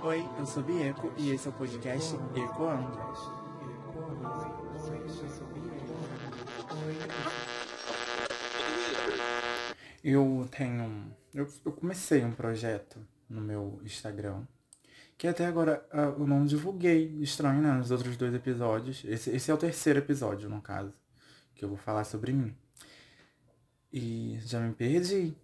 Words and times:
Oi, 0.00 0.24
eu 0.38 0.46
sou 0.46 0.62
Bieco 0.62 1.12
e 1.16 1.30
esse 1.30 1.48
é 1.48 1.50
o 1.50 1.52
podcast 1.52 2.14
Ecoando. 2.34 2.98
Eu 10.04 10.48
tenho. 10.50 11.12
Eu, 11.34 11.48
eu 11.64 11.72
comecei 11.72 12.24
um 12.24 12.30
projeto 12.30 12.98
no 13.28 13.40
meu 13.40 13.80
Instagram 13.84 14.44
que 15.18 15.26
até 15.26 15.44
agora 15.46 15.84
uh, 15.92 16.20
eu 16.20 16.26
não 16.26 16.46
divulguei. 16.46 17.18
Estranho, 17.20 17.60
né? 17.60 17.72
Nos 17.72 17.90
outros 17.90 18.16
dois 18.16 18.32
episódios. 18.32 19.04
Esse, 19.04 19.30
esse 19.30 19.50
é 19.50 19.54
o 19.54 19.58
terceiro 19.58 19.98
episódio, 19.98 20.48
no 20.48 20.62
caso, 20.62 20.94
que 21.56 21.64
eu 21.64 21.68
vou 21.68 21.76
falar 21.76 22.04
sobre 22.04 22.32
mim. 22.32 22.54
E 23.92 24.38
já 24.42 24.60
me 24.60 24.72
perdi. 24.72 25.36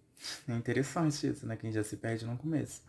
É 0.47 0.53
interessante 0.53 1.27
isso, 1.27 1.45
né? 1.45 1.57
Quem 1.57 1.73
já 1.73 1.83
se 1.83 1.97
perde 1.97 2.25
no 2.25 2.37
começo. 2.37 2.81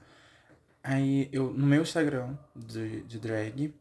Aí 0.88 1.28
eu, 1.32 1.52
no 1.52 1.66
meu 1.66 1.82
Instagram 1.82 2.38
de, 2.54 3.02
de 3.02 3.18
drag, 3.18 3.74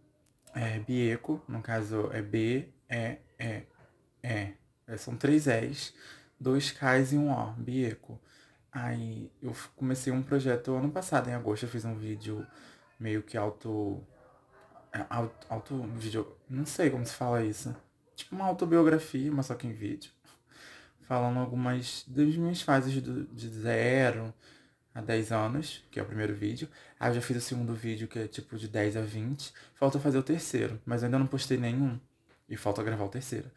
é 0.56 0.80
Bieco, 0.80 1.40
no 1.48 1.62
caso 1.62 2.10
é 2.12 2.20
B, 2.20 2.68
E, 2.90 3.18
E, 3.38 3.64
E. 4.24 4.98
São 4.98 5.16
três 5.16 5.46
Es, 5.46 5.94
dois 6.40 6.72
Ks 6.72 7.12
e 7.14 7.18
um 7.18 7.32
O, 7.32 7.52
Bieco. 7.54 8.20
Aí 8.72 9.32
eu 9.40 9.54
comecei 9.76 10.12
um 10.12 10.24
projeto 10.24 10.74
ano 10.74 10.90
passado, 10.90 11.30
em 11.30 11.36
agosto, 11.36 11.66
eu 11.66 11.70
fiz 11.70 11.86
um 11.86 11.96
vídeo 11.96 12.44
meio 13.00 13.22
que 13.22 13.38
auto. 13.38 14.04
É, 14.92 15.06
auto, 15.08 15.46
auto 15.48 15.84
vídeo. 15.98 16.36
Não 16.50 16.66
sei 16.66 16.90
como 16.90 17.06
se 17.06 17.14
fala 17.14 17.44
isso. 17.44 17.76
Tipo 18.16 18.36
uma 18.36 18.46
autobiografia, 18.46 19.32
mas 19.32 19.46
só 19.46 19.54
que 19.54 19.68
em 19.68 19.74
vídeo. 19.74 20.10
Falando 21.08 21.38
algumas 21.38 22.04
das 22.08 22.36
minhas 22.36 22.64
fases 22.64 23.00
do, 23.00 23.26
de 23.28 23.48
zero 23.48 24.34
a 24.96 25.02
10 25.02 25.34
anos, 25.34 25.84
que 25.92 26.00
é 26.00 26.02
o 26.04 26.06
primeiro 26.06 26.34
vídeo. 26.34 26.70
Aí 26.98 27.10
eu 27.10 27.16
já 27.16 27.22
fiz 27.22 27.36
o 27.36 27.42
segundo 27.42 27.76
vídeo, 27.76 28.08
que 28.08 28.18
é 28.18 28.28
tipo 28.30 28.58
de 28.58 28.70
10 28.70 28.96
a 28.96 29.02
20. 29.02 29.54
Falta 29.74 30.00
fazer 30.00 30.18
o 30.18 30.24
terceiro, 30.24 30.82
mas 30.86 31.04
ainda 31.04 31.20
não 31.20 31.28
postei 31.28 31.58
nenhum. 31.58 32.00
E 32.48 32.56
falta 32.56 32.82
gravar 32.82 33.04
o 33.04 33.10
terceiro. 33.10 33.52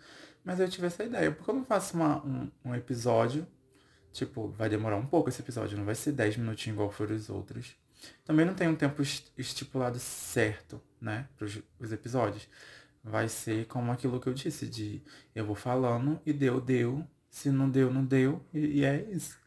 Mas 0.44 0.58
eu 0.58 0.68
tive 0.68 0.88
essa 0.88 1.04
ideia, 1.04 1.30
porque 1.30 1.48
eu 1.48 1.54
não 1.54 1.64
faço 1.64 1.94
uma, 1.94 2.24
um, 2.26 2.50
um 2.64 2.74
episódio. 2.74 3.46
Tipo, 4.12 4.48
vai 4.48 4.68
demorar 4.68 4.96
um 4.96 5.06
pouco 5.06 5.28
esse 5.28 5.40
episódio, 5.40 5.78
não 5.78 5.84
vai 5.84 5.94
ser 5.94 6.10
10 6.12 6.38
minutinhos 6.38 6.74
igual 6.74 6.90
foram 6.90 7.14
os 7.14 7.30
outros. 7.30 7.76
Também 8.24 8.44
não 8.44 8.54
tem 8.54 8.66
um 8.66 8.74
tempo 8.74 9.00
estipulado 9.36 9.98
certo, 9.98 10.80
né, 11.00 11.28
para 11.36 11.46
os 11.78 11.92
episódios. 11.92 12.48
Vai 13.04 13.28
ser 13.28 13.66
como 13.66 13.92
aquilo 13.92 14.20
que 14.20 14.26
eu 14.26 14.34
disse, 14.34 14.66
de 14.66 15.02
eu 15.34 15.44
vou 15.44 15.54
falando 15.54 16.20
e 16.26 16.32
deu, 16.32 16.60
deu. 16.60 17.06
Se 17.30 17.50
não 17.50 17.70
deu, 17.70 17.92
não 17.92 18.04
deu. 18.04 18.44
E, 18.52 18.80
e 18.80 18.84
é 18.84 19.02
isso. 19.10 19.38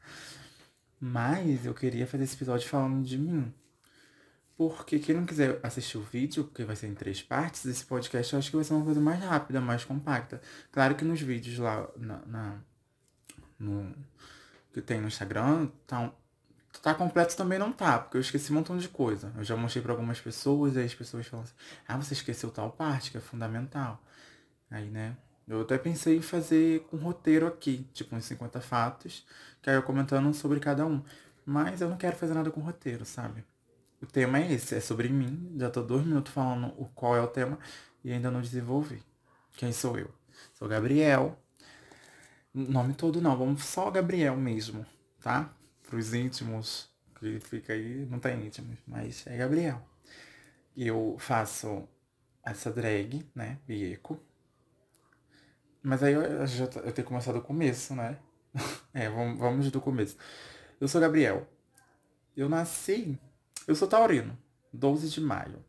Mas 1.04 1.66
eu 1.66 1.74
queria 1.74 2.06
fazer 2.06 2.26
esse 2.26 2.36
episódio 2.36 2.70
falando 2.70 3.04
de 3.04 3.18
mim. 3.18 3.52
Porque 4.56 5.00
quem 5.00 5.16
não 5.16 5.26
quiser 5.26 5.60
assistir 5.64 5.98
o 5.98 6.04
vídeo, 6.04 6.44
porque 6.44 6.64
vai 6.64 6.76
ser 6.76 6.86
em 6.86 6.94
três 6.94 7.24
partes, 7.24 7.66
esse 7.66 7.84
podcast 7.84 8.32
eu 8.32 8.38
acho 8.38 8.52
que 8.52 8.56
vai 8.56 8.64
ser 8.64 8.76
uma 8.76 8.86
coisa 8.86 9.02
mais 9.02 9.20
rápida, 9.20 9.60
mais 9.60 9.84
compacta. 9.84 10.40
Claro 10.72 10.94
que 10.94 11.04
nos 11.04 11.20
vídeos 11.20 11.58
lá 11.58 11.90
na, 11.98 12.22
na 12.28 12.60
no, 13.58 13.96
que 14.72 14.80
tem 14.80 15.02
no 15.02 15.08
Instagram, 15.08 15.70
tá, 15.88 16.14
tá 16.84 16.94
completo 16.94 17.36
também 17.36 17.58
não 17.58 17.72
tá, 17.72 17.98
porque 17.98 18.18
eu 18.18 18.22
esqueci 18.22 18.52
um 18.52 18.56
montão 18.56 18.78
de 18.78 18.88
coisa. 18.88 19.34
Eu 19.36 19.44
já 19.44 19.56
mostrei 19.56 19.82
para 19.82 19.94
algumas 19.94 20.22
pessoas, 20.22 20.76
e 20.76 20.80
as 20.80 20.94
pessoas 20.94 21.26
falam 21.26 21.44
assim, 21.44 21.56
ah, 21.88 21.98
você 21.98 22.14
esqueceu 22.14 22.52
tal 22.52 22.72
parte 22.72 23.10
que 23.10 23.18
é 23.18 23.22
fundamental. 23.22 24.04
Aí, 24.70 24.90
né, 24.92 25.18
eu 25.52 25.62
até 25.62 25.78
pensei 25.78 26.18
em 26.18 26.22
fazer 26.22 26.82
com 26.84 26.98
roteiro 26.98 27.46
aqui, 27.46 27.86
tipo 27.94 28.16
uns 28.16 28.26
50 28.26 28.62
fatos, 28.62 29.26
que 29.62 29.70
aí 29.70 29.76
eu 29.76 29.84
comentando 29.84 30.34
sobre 30.34 30.60
cada 30.60 30.86
um. 30.86 31.04
Mas 31.46 31.82
eu 31.82 31.90
não 31.90 31.98
quero 31.98 32.16
fazer 32.16 32.34
nada 32.34 32.50
com 32.50 32.62
roteiro, 32.62 33.04
sabe? 33.04 33.44
O 34.02 34.06
tema 34.06 34.40
é 34.40 34.54
esse, 34.54 34.76
é 34.76 34.80
sobre 34.80 35.10
mim. 35.10 35.54
Já 35.58 35.70
tô 35.70 35.82
dois 35.82 36.06
minutos 36.06 36.32
falando 36.32 36.74
o 36.78 36.86
qual 36.96 37.16
é 37.16 37.22
o 37.22 37.28
tema 37.28 37.60
e 38.04 38.12
ainda 38.12 38.32
não 38.32 38.42
desenvolvi. 38.42 39.04
Quem 39.54 39.72
sou 39.74 39.98
eu? 39.98 40.10
Sou 40.54 40.68
Gabriel. 40.68 41.38
Nome 42.54 42.94
todo 42.94 43.22
não, 43.22 43.38
vamos 43.38 43.64
só 43.64 43.92
Gabriel 43.92 44.36
mesmo, 44.38 44.86
tá? 45.22 45.54
Pros 45.84 46.14
íntimos, 46.14 46.90
que 47.20 47.40
fica 47.40 47.74
aí, 47.74 48.06
não 48.10 48.20
tem 48.20 48.46
íntimos, 48.46 48.78
mas 48.88 49.26
é 49.28 49.38
Gabriel. 49.38 49.82
Eu 50.76 51.18
faço 51.20 51.88
essa 52.44 52.72
drag, 52.72 53.26
né? 53.36 53.58
Bieco 53.68 54.20
mas 55.84 56.04
aí 56.04 56.14
eu, 56.14 56.46
já, 56.46 56.66
eu 56.66 56.92
tenho 56.92 57.08
começado 57.08 57.36
do 57.36 57.42
começo, 57.42 57.96
né? 57.96 58.18
é, 58.94 59.10
vamos, 59.10 59.40
vamos 59.40 59.72
do 59.72 59.82
começo. 59.82 60.16
Eu 60.80 60.88
sou 60.88 61.02
Gabriel. 61.02 61.48
Eu 62.38 62.48
nasci. 62.48 63.18
Eu 63.68 63.76
sou 63.76 63.88
taurino. 63.88 64.38
12 64.72 65.10
de 65.10 65.22
maio. 65.22 65.64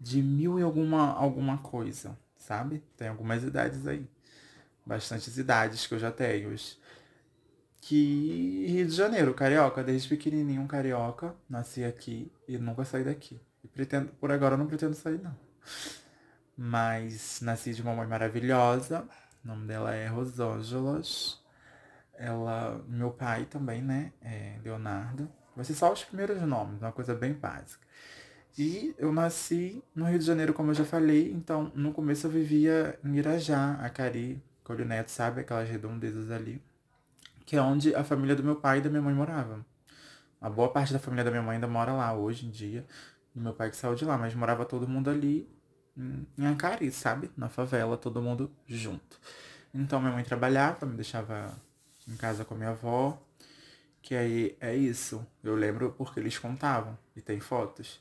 De 0.00 0.20
mil 0.20 0.58
e 0.58 0.62
alguma, 0.62 1.12
alguma 1.12 1.58
coisa, 1.58 2.18
sabe? 2.36 2.82
Tem 2.96 3.08
algumas 3.08 3.42
idades 3.44 3.86
aí. 3.86 4.06
Bastantes 4.84 5.38
idades 5.38 5.86
que 5.86 5.94
eu 5.94 5.98
já 5.98 6.10
tenho. 6.10 6.54
Que 7.80 8.66
Rio 8.68 8.86
de 8.86 8.94
Janeiro, 8.94 9.32
carioca. 9.32 9.82
Desde 9.82 10.08
pequenininho, 10.08 10.66
carioca. 10.66 11.34
Nasci 11.48 11.84
aqui 11.84 12.32
e 12.48 12.58
nunca 12.58 12.84
saí 12.84 13.04
daqui. 13.04 13.40
E 13.62 13.68
pretendo, 13.68 14.08
por 14.20 14.32
agora 14.32 14.54
eu 14.54 14.58
não 14.58 14.66
pretendo 14.66 14.94
sair, 14.94 15.20
não. 15.22 15.36
Mas 16.56 17.40
nasci 17.42 17.74
de 17.74 17.82
uma 17.82 17.94
mãe 17.94 18.06
maravilhosa 18.06 19.06
o 19.46 19.48
nome 19.48 19.66
dela 19.68 19.94
é 19.94 20.08
Rosângelas. 20.08 21.40
Ela, 22.18 22.84
meu 22.88 23.10
pai 23.10 23.44
também, 23.44 23.80
né? 23.80 24.12
É 24.20 24.58
Leonardo. 24.64 25.30
Vai 25.54 25.64
ser 25.64 25.74
só 25.74 25.92
os 25.92 26.02
primeiros 26.02 26.42
nomes, 26.42 26.82
uma 26.82 26.90
coisa 26.90 27.14
bem 27.14 27.32
básica. 27.32 27.86
E 28.58 28.92
eu 28.98 29.12
nasci 29.12 29.82
no 29.94 30.04
Rio 30.06 30.18
de 30.18 30.24
Janeiro, 30.24 30.52
como 30.52 30.70
eu 30.70 30.74
já 30.74 30.84
falei, 30.84 31.30
então 31.30 31.70
no 31.74 31.92
começo 31.92 32.26
eu 32.26 32.30
vivia 32.30 32.98
em 33.04 33.16
Irajá, 33.16 33.74
Acari, 33.74 34.42
Colho 34.64 34.84
Neto, 34.84 35.10
sabe? 35.10 35.42
Aquelas 35.42 35.68
redondezas 35.68 36.30
ali. 36.30 36.60
Que 37.44 37.56
é 37.56 37.62
onde 37.62 37.94
a 37.94 38.02
família 38.02 38.34
do 38.34 38.42
meu 38.42 38.56
pai 38.56 38.78
e 38.78 38.80
da 38.80 38.90
minha 38.90 39.02
mãe 39.02 39.14
morava. 39.14 39.64
A 40.40 40.50
boa 40.50 40.72
parte 40.72 40.92
da 40.92 40.98
família 40.98 41.22
da 41.24 41.30
minha 41.30 41.42
mãe 41.42 41.54
ainda 41.54 41.68
mora 41.68 41.92
lá 41.92 42.12
hoje 42.12 42.46
em 42.46 42.50
dia. 42.50 42.84
E 43.34 43.38
meu 43.38 43.54
pai 43.54 43.70
que 43.70 43.76
saiu 43.76 43.94
de 43.94 44.04
lá, 44.04 44.18
mas 44.18 44.34
morava 44.34 44.64
todo 44.64 44.88
mundo 44.88 45.08
ali 45.08 45.48
em 45.96 46.46
Ancari, 46.46 46.90
sabe? 46.90 47.30
Na 47.36 47.48
favela, 47.48 47.96
todo 47.96 48.20
mundo 48.20 48.50
junto. 48.66 49.18
Então 49.72 50.00
minha 50.00 50.12
mãe 50.12 50.24
trabalhava, 50.24 50.86
me 50.86 50.96
deixava 50.96 51.54
em 52.08 52.16
casa 52.16 52.44
com 52.44 52.54
a 52.54 52.56
minha 52.56 52.70
avó. 52.70 53.18
Que 54.02 54.14
aí 54.14 54.56
é 54.60 54.74
isso. 54.74 55.26
Eu 55.42 55.56
lembro 55.56 55.92
porque 55.92 56.20
eles 56.20 56.38
contavam 56.38 56.96
e 57.16 57.20
tem 57.20 57.40
fotos. 57.40 58.00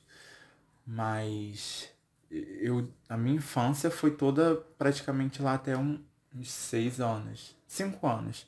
Mas 0.86 1.90
eu 2.30 2.88
a 3.10 3.18
minha 3.18 3.38
infância 3.38 3.90
foi 3.90 4.12
toda 4.12 4.56
praticamente 4.78 5.42
lá 5.42 5.56
até 5.56 5.76
um, 5.78 6.00
uns 6.36 6.52
seis 6.52 7.00
anos. 7.00 7.56
Cinco 7.68 8.08
anos. 8.08 8.48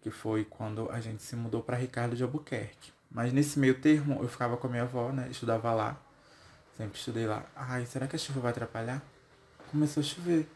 Que 0.00 0.10
foi 0.10 0.44
quando 0.44 0.90
a 0.90 1.00
gente 1.00 1.22
se 1.22 1.36
mudou 1.36 1.62
para 1.62 1.76
Ricardo 1.76 2.16
de 2.16 2.22
Albuquerque. 2.22 2.92
Mas 3.10 3.32
nesse 3.32 3.58
meio 3.58 3.80
termo 3.80 4.22
eu 4.22 4.28
ficava 4.28 4.56
com 4.56 4.66
a 4.66 4.70
minha 4.70 4.82
avó, 4.84 5.12
né? 5.12 5.28
Estudava 5.30 5.72
lá. 5.74 6.00
Sempre 6.78 6.96
estudei 6.96 7.26
lá. 7.26 7.42
Ai, 7.56 7.84
será 7.86 8.06
que 8.06 8.14
a 8.14 8.18
chuva 8.18 8.38
vai 8.38 8.52
atrapalhar? 8.52 9.02
Começou 9.72 10.00
a 10.00 10.04
chover. 10.04 10.48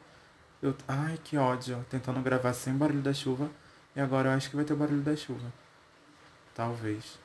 Eu, 0.62 0.72
ai, 0.86 1.18
que 1.24 1.36
ódio. 1.36 1.84
Tentando 1.90 2.20
gravar 2.20 2.54
sem 2.54 2.72
barulho 2.72 3.02
da 3.02 3.12
chuva. 3.12 3.50
E 3.96 4.00
agora 4.00 4.28
eu 4.28 4.32
acho 4.32 4.48
que 4.48 4.54
vai 4.54 4.64
ter 4.64 4.76
barulho 4.76 5.02
da 5.02 5.16
chuva. 5.16 5.52
Talvez. 6.54 7.18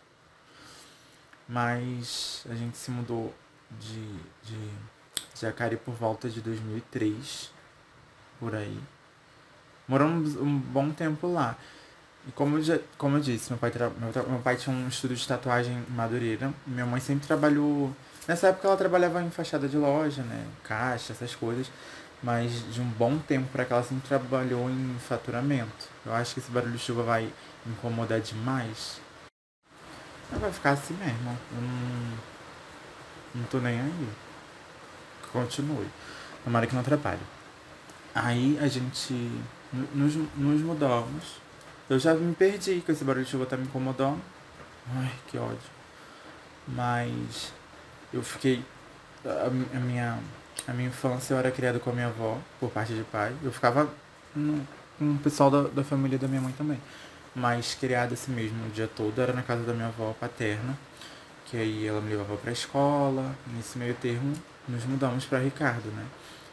Mas 1.48 2.44
a 2.50 2.56
gente 2.56 2.76
se 2.76 2.90
mudou 2.90 3.32
de, 3.80 4.18
de 4.44 4.70
Jacari 5.40 5.78
por 5.78 5.94
volta 5.94 6.28
de 6.28 6.42
2003. 6.42 7.52
Por 8.40 8.56
aí. 8.56 8.80
Moramos 9.88 10.36
um 10.38 10.58
bom 10.58 10.90
tempo 10.92 11.32
lá. 11.32 11.56
E 12.28 12.32
como 12.32 12.58
eu, 12.58 12.64
já, 12.64 12.80
como 12.98 13.18
eu 13.18 13.22
disse, 13.22 13.52
meu 13.52 13.60
pai, 13.60 13.72
meu, 14.00 14.28
meu 14.28 14.40
pai 14.40 14.56
tinha 14.56 14.76
um 14.76 14.88
estúdio 14.88 15.16
de 15.16 15.28
tatuagem 15.28 15.86
em 15.88 15.94
Madureira. 15.94 16.52
Minha 16.66 16.86
mãe 16.88 17.00
sempre 17.00 17.28
trabalhou 17.28 17.96
Nessa 18.28 18.48
época 18.48 18.68
ela 18.68 18.76
trabalhava 18.76 19.24
em 19.24 19.30
fachada 19.30 19.68
de 19.68 19.78
loja, 19.78 20.22
né? 20.22 20.46
Caixa, 20.64 21.14
essas 21.14 21.34
coisas. 21.34 21.72
Mas 22.22 22.74
de 22.74 22.82
um 22.82 22.90
bom 22.90 23.18
tempo 23.20 23.48
para 23.52 23.64
cá 23.64 23.76
ela 23.76 23.84
sempre 23.84 24.08
trabalhou 24.08 24.70
em 24.70 24.98
faturamento. 25.00 25.88
Eu 26.06 26.14
acho 26.14 26.34
que 26.34 26.40
esse 26.40 26.52
barulho 26.52 26.74
de 26.74 26.80
chuva 26.80 27.04
vai 27.04 27.32
incomodar 27.66 28.20
demais. 28.20 29.00
Mas 30.30 30.42
vai 30.42 30.52
ficar 30.52 30.72
assim 30.72 30.96
mesmo. 30.96 31.38
Eu 31.52 31.62
não, 31.62 32.18
não 33.36 33.44
tô 33.46 33.60
nem 33.60 33.80
aí. 33.80 34.10
Continue. 35.32 35.88
Tomara 36.44 36.68
que 36.68 36.74
não 36.74 36.82
atrapalhe. 36.82 37.22
Aí 38.14 38.58
a 38.60 38.68
gente 38.68 39.14
nos, 39.94 40.16
nos 40.16 40.62
mudamos. 40.62 41.40
Eu 41.90 42.00
já 42.00 42.14
me 42.14 42.36
perdi 42.36 42.82
que 42.82 42.92
esse 42.92 43.04
barulho 43.04 43.24
de 43.24 43.32
chuva 43.32 43.46
tá 43.46 43.56
me 43.56 43.64
incomodando. 43.64 44.22
Ai, 44.96 45.12
que 45.28 45.38
ódio. 45.38 45.58
Mas 46.68 47.54
eu 48.14 48.22
fiquei. 48.24 48.64
A, 49.26 49.48
a, 49.48 49.80
minha, 49.80 50.20
a 50.68 50.74
minha 50.74 50.90
infância 50.90 51.34
eu 51.34 51.38
era 51.38 51.52
criado 51.52 51.80
com 51.80 51.90
a 51.90 51.94
minha 51.94 52.08
avó, 52.08 52.38
por 52.60 52.70
parte 52.70 52.94
de 52.94 53.04
pai. 53.04 53.34
Eu 53.44 53.52
ficava 53.52 53.90
com 54.34 55.14
o 55.14 55.18
pessoal 55.20 55.50
da, 55.50 55.64
da 55.64 55.84
família 55.84 56.18
da 56.18 56.28
minha 56.28 56.42
mãe 56.42 56.54
também. 56.54 56.80
Mas 57.36 57.76
criado 57.76 58.14
assim 58.14 58.32
mesmo 58.32 58.66
o 58.66 58.70
dia 58.70 58.88
todo 58.88 59.22
era 59.22 59.34
na 59.34 59.44
casa 59.44 59.64
da 59.64 59.74
minha 59.74 59.88
avó 59.88 60.16
paterna, 60.20 60.78
que 61.46 61.58
aí 61.58 61.86
ela 61.86 62.02
me 62.02 62.10
levava 62.10 62.36
pra 62.38 62.52
escola. 62.52 63.36
Nesse 63.56 63.78
meio 63.78 63.94
termo, 63.96 64.34
nos 64.68 64.84
mudamos 64.86 65.26
para 65.26 65.40
Ricardo, 65.40 65.90
né? 65.92 66.06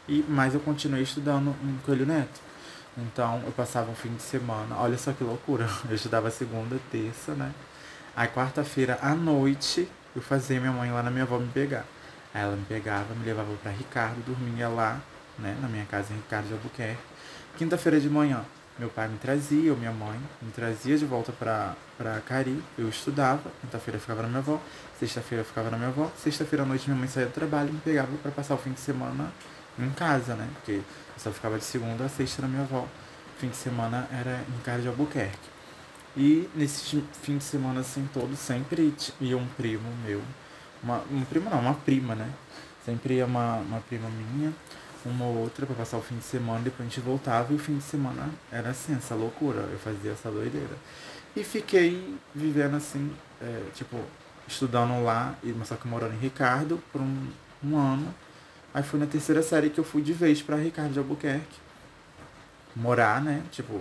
E, 0.07 0.23
mas 0.29 0.53
eu 0.53 0.59
continuei 0.59 1.03
estudando 1.03 1.55
em 1.63 1.77
Coelho 1.85 2.05
Neto. 2.05 2.39
Então 2.97 3.41
eu 3.45 3.51
passava 3.51 3.91
um 3.91 3.95
fim 3.95 4.13
de 4.13 4.21
semana, 4.21 4.77
olha 4.77 4.97
só 4.97 5.11
que 5.11 5.23
loucura. 5.23 5.67
Eu 5.89 5.95
estudava 5.95 6.31
segunda, 6.31 6.79
terça, 6.91 7.33
né? 7.33 7.51
Aí 8.15 8.27
quarta-feira 8.29 8.97
à 9.01 9.13
noite 9.13 9.89
eu 10.15 10.21
fazia 10.21 10.59
minha 10.59 10.71
mãe 10.71 10.91
lá 10.91 11.03
na 11.03 11.11
minha 11.11 11.23
avó 11.23 11.37
me 11.37 11.47
pegar. 11.47 11.85
Aí 12.33 12.41
ela 12.41 12.55
me 12.55 12.65
pegava, 12.65 13.13
me 13.13 13.25
levava 13.25 13.51
para 13.61 13.71
Ricardo, 13.71 14.23
dormia 14.25 14.67
lá, 14.67 14.99
né, 15.39 15.57
na 15.61 15.67
minha 15.67 15.85
casa 15.85 16.13
em 16.13 16.17
Ricardo 16.17 16.47
de 16.47 16.53
Albuquerque. 16.53 17.01
Quinta-feira 17.57 17.99
de 17.99 18.09
manhã, 18.09 18.43
meu 18.77 18.89
pai 18.89 19.07
me 19.07 19.17
trazia, 19.17 19.71
ou 19.71 19.77
minha 19.77 19.91
mãe 19.91 20.19
me 20.41 20.51
trazia 20.51 20.97
de 20.97 21.05
volta 21.05 21.31
para 21.31 21.75
pra 21.97 22.19
Cari, 22.19 22.61
eu 22.77 22.89
estudava, 22.89 23.49
quinta-feira 23.61 23.97
ficava 23.97 24.21
na 24.21 24.27
minha 24.27 24.39
avó, 24.39 24.59
sexta-feira 24.99 25.45
ficava 25.45 25.69
na 25.69 25.77
minha 25.77 25.89
avó, 25.89 26.11
sexta-feira 26.17 26.63
à 26.63 26.65
noite 26.65 26.89
minha 26.89 26.99
mãe 26.99 27.07
saía 27.07 27.27
do 27.27 27.31
trabalho 27.31 27.69
e 27.69 27.71
me 27.71 27.79
pegava 27.79 28.09
para 28.21 28.31
passar 28.31 28.55
o 28.55 28.57
fim 28.57 28.73
de 28.73 28.81
semana 28.81 29.31
em 29.79 29.89
casa, 29.91 30.35
né? 30.35 30.47
Porque 30.55 30.71
eu 30.71 30.83
só 31.17 31.31
ficava 31.31 31.57
de 31.57 31.63
segunda 31.63 32.05
a 32.05 32.09
sexta 32.09 32.41
na 32.41 32.47
minha 32.49 32.63
avó. 32.63 32.85
Fim 33.37 33.49
de 33.49 33.55
semana 33.55 34.07
era 34.11 34.41
em 34.49 34.61
casa 34.61 34.81
de 34.81 34.87
Albuquerque. 34.89 35.54
E 36.17 36.49
nesse 36.55 37.03
fim 37.21 37.37
de 37.37 37.43
semana 37.43 37.81
assim 37.81 38.07
todo, 38.13 38.35
sempre 38.35 38.93
ia 39.19 39.37
um 39.37 39.47
primo 39.47 39.89
meu. 40.05 40.21
Uma, 40.81 41.01
um 41.11 41.23
primo 41.25 41.49
não, 41.49 41.59
uma 41.59 41.73
prima, 41.73 42.15
né? 42.15 42.29
Sempre 42.85 43.15
ia 43.15 43.25
uma, 43.25 43.55
uma 43.57 43.79
prima 43.81 44.07
minha, 44.09 44.53
uma 45.05 45.25
ou 45.25 45.37
outra 45.37 45.65
para 45.65 45.75
passar 45.75 45.97
o 45.97 46.01
fim 46.01 46.17
de 46.17 46.23
semana, 46.23 46.61
depois 46.61 46.87
a 46.87 46.89
gente 46.89 47.01
voltava 47.01 47.51
e 47.51 47.55
o 47.55 47.59
fim 47.59 47.77
de 47.77 47.83
semana 47.83 48.29
era 48.51 48.69
assim, 48.69 48.95
essa 48.95 49.15
loucura. 49.15 49.61
Eu 49.71 49.79
fazia 49.79 50.11
essa 50.11 50.29
doideira. 50.29 50.77
E 51.35 51.43
fiquei 51.43 52.15
vivendo 52.33 52.75
assim, 52.75 53.11
é, 53.41 53.63
tipo, 53.73 53.97
estudando 54.47 55.03
lá, 55.03 55.35
mas 55.43 55.67
só 55.67 55.75
que 55.75 55.87
morando 55.87 56.13
em 56.13 56.19
Ricardo 56.19 56.81
por 56.91 57.01
um, 57.01 57.27
um 57.63 57.77
ano 57.77 58.13
Aí 58.75 58.83
foi 58.83 58.99
na 58.99 59.05
terceira 59.05 59.41
série 59.41 59.69
que 59.69 59.79
eu 59.79 59.85
fui 59.85 60.01
de 60.01 60.11
vez 60.11 60.41
para 60.41 60.57
Ricardo 60.57 60.91
de 60.91 60.99
Albuquerque. 60.99 61.59
Morar, 62.75 63.21
né? 63.21 63.41
Tipo, 63.49 63.79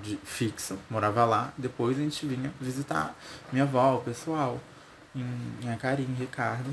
de 0.00 0.16
fixo, 0.24 0.78
morava 0.90 1.24
lá. 1.24 1.52
Depois 1.58 1.98
a 1.98 2.00
gente 2.00 2.26
vinha 2.26 2.52
visitar 2.60 3.14
minha 3.52 3.64
avó, 3.64 3.96
o 3.96 4.00
pessoal, 4.00 4.60
em, 5.14 5.26
em 5.62 5.70
Acari, 5.70 6.02
Ricardo. 6.02 6.70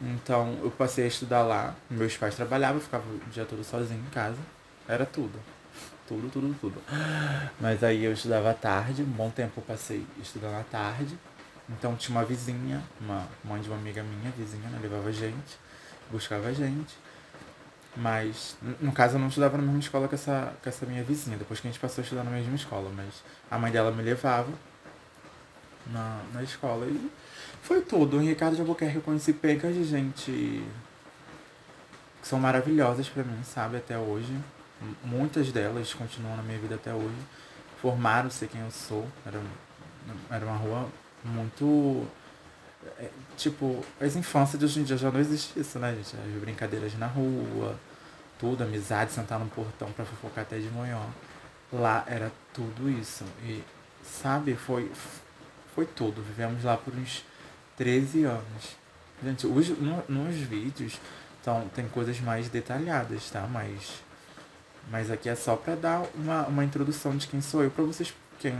Então 0.00 0.58
eu 0.62 0.70
passei 0.70 1.04
a 1.04 1.08
estudar 1.08 1.42
lá. 1.42 1.74
Meus 1.90 2.16
pais 2.16 2.34
trabalhavam, 2.34 2.80
ficava 2.80 3.04
o 3.08 3.30
dia 3.30 3.44
todo 3.44 3.64
sozinho 3.64 4.00
em 4.00 4.10
casa. 4.10 4.38
Era 4.86 5.06
tudo. 5.06 5.38
Tudo, 6.06 6.30
tudo, 6.30 6.54
tudo. 6.60 6.82
Mas 7.60 7.84
aí 7.84 8.04
eu 8.04 8.12
estudava 8.12 8.50
à 8.50 8.54
tarde, 8.54 9.02
um 9.02 9.06
bom 9.06 9.30
tempo 9.30 9.60
eu 9.60 9.62
passei 9.62 10.06
estudando 10.22 10.58
à 10.58 10.62
tarde. 10.62 11.18
Então 11.68 11.94
tinha 11.96 12.16
uma 12.16 12.24
vizinha, 12.24 12.82
uma 13.00 13.26
mãe 13.44 13.60
de 13.60 13.68
uma 13.68 13.76
amiga 13.76 14.02
minha, 14.02 14.30
vizinha, 14.30 14.68
né? 14.70 14.78
Levava 14.80 15.12
gente 15.12 15.58
buscava 16.10 16.48
a 16.48 16.52
gente. 16.52 16.96
Mas, 17.98 18.56
no 18.80 18.92
caso, 18.92 19.16
eu 19.16 19.20
não 19.20 19.28
estudava 19.28 19.56
na 19.56 19.64
mesma 19.64 19.80
escola 19.80 20.06
que 20.06 20.14
essa, 20.14 20.52
que 20.62 20.68
essa 20.68 20.86
minha 20.86 21.02
vizinha, 21.02 21.36
depois 21.36 21.58
que 21.58 21.66
a 21.66 21.70
gente 21.70 21.80
passou 21.80 22.00
a 22.00 22.04
estudar 22.04 22.22
na 22.22 22.30
mesma 22.30 22.54
escola. 22.54 22.90
Mas 22.94 23.24
a 23.50 23.58
mãe 23.58 23.72
dela 23.72 23.90
me 23.90 24.02
levava 24.02 24.52
na, 25.86 26.20
na 26.32 26.42
escola 26.42 26.86
e 26.86 27.10
foi 27.62 27.80
tudo. 27.80 28.22
Em 28.22 28.26
Ricardo 28.26 28.54
de 28.54 28.60
Albuquerque 28.60 28.96
eu 28.96 29.02
conheci 29.02 29.32
pegas 29.32 29.74
de 29.74 29.84
gente 29.84 30.30
que 30.30 30.66
são 32.22 32.38
maravilhosas 32.38 33.08
para 33.08 33.24
mim, 33.24 33.42
sabe, 33.42 33.78
até 33.78 33.98
hoje. 33.98 34.32
Muitas 35.02 35.50
delas 35.50 35.92
continuam 35.92 36.36
na 36.36 36.42
minha 36.42 36.58
vida 36.58 36.76
até 36.76 36.94
hoje. 36.94 37.16
Formaram 37.82 38.30
ser 38.30 38.48
quem 38.48 38.60
eu 38.60 38.70
sou. 38.70 39.06
Era, 39.26 39.40
era 40.30 40.46
uma 40.46 40.56
rua 40.56 40.88
muito 41.24 42.06
é, 42.98 43.08
tipo, 43.36 43.84
as 44.00 44.14
infâncias 44.16 44.58
de 44.58 44.64
hoje 44.64 44.80
em 44.80 44.84
dia 44.84 44.96
já 44.96 45.10
não 45.10 45.20
existe 45.20 45.58
isso, 45.58 45.78
né, 45.78 45.94
gente? 45.94 46.16
As 46.16 46.40
brincadeiras 46.40 46.96
na 46.96 47.06
rua, 47.06 47.76
tudo, 48.38 48.62
amizade, 48.62 49.12
sentar 49.12 49.38
no 49.38 49.46
portão 49.46 49.90
pra 49.92 50.04
fofocar 50.04 50.42
até 50.42 50.58
de 50.58 50.70
manhã. 50.70 51.00
Lá 51.72 52.04
era 52.06 52.32
tudo 52.52 52.88
isso. 52.88 53.24
E, 53.42 53.62
sabe, 54.02 54.54
foi, 54.54 54.90
foi 55.74 55.86
tudo. 55.86 56.22
Vivemos 56.22 56.64
lá 56.64 56.76
por 56.76 56.94
uns 56.94 57.24
13 57.76 58.24
anos. 58.24 58.76
Gente, 59.22 59.46
os, 59.46 59.68
no, 59.68 60.02
nos 60.08 60.36
vídeos 60.36 60.98
então, 61.48 61.66
tem 61.74 61.88
coisas 61.88 62.20
mais 62.20 62.48
detalhadas, 62.50 63.30
tá? 63.30 63.46
Mas, 63.50 64.02
mas 64.90 65.10
aqui 65.10 65.30
é 65.30 65.34
só 65.34 65.56
pra 65.56 65.74
dar 65.74 66.04
uma, 66.14 66.46
uma 66.46 66.62
introdução 66.62 67.16
de 67.16 67.26
quem 67.26 67.40
sou 67.40 67.62
eu, 67.62 67.70
pra 67.70 67.84
vocês, 67.84 68.12
quem 68.38 68.52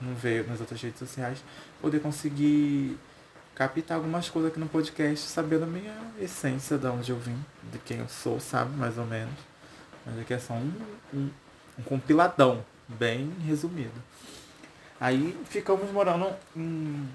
não 0.00 0.14
vê 0.14 0.44
nas 0.44 0.60
outras 0.60 0.80
redes 0.80 1.00
sociais, 1.00 1.42
poder 1.80 2.00
conseguir 2.00 2.96
captar 3.58 3.96
algumas 3.96 4.28
coisas 4.30 4.52
aqui 4.52 4.60
no 4.60 4.68
podcast, 4.68 5.26
sabendo 5.26 5.64
a 5.64 5.66
minha 5.66 5.92
essência, 6.20 6.78
de 6.78 6.86
onde 6.86 7.10
eu 7.10 7.18
vim, 7.18 7.36
de 7.72 7.78
quem 7.80 7.98
eu 7.98 8.08
sou, 8.08 8.38
sabe, 8.38 8.70
mais 8.76 8.96
ou 8.96 9.04
menos. 9.04 9.34
Mas 10.06 10.16
aqui 10.20 10.32
é 10.32 10.38
só 10.38 10.54
um, 10.54 10.72
um, 11.12 11.28
um 11.76 11.82
compiladão, 11.82 12.64
bem 12.86 13.32
resumido. 13.44 14.00
Aí 15.00 15.36
ficamos 15.46 15.90
morando 15.90 16.32
em, 16.56 17.08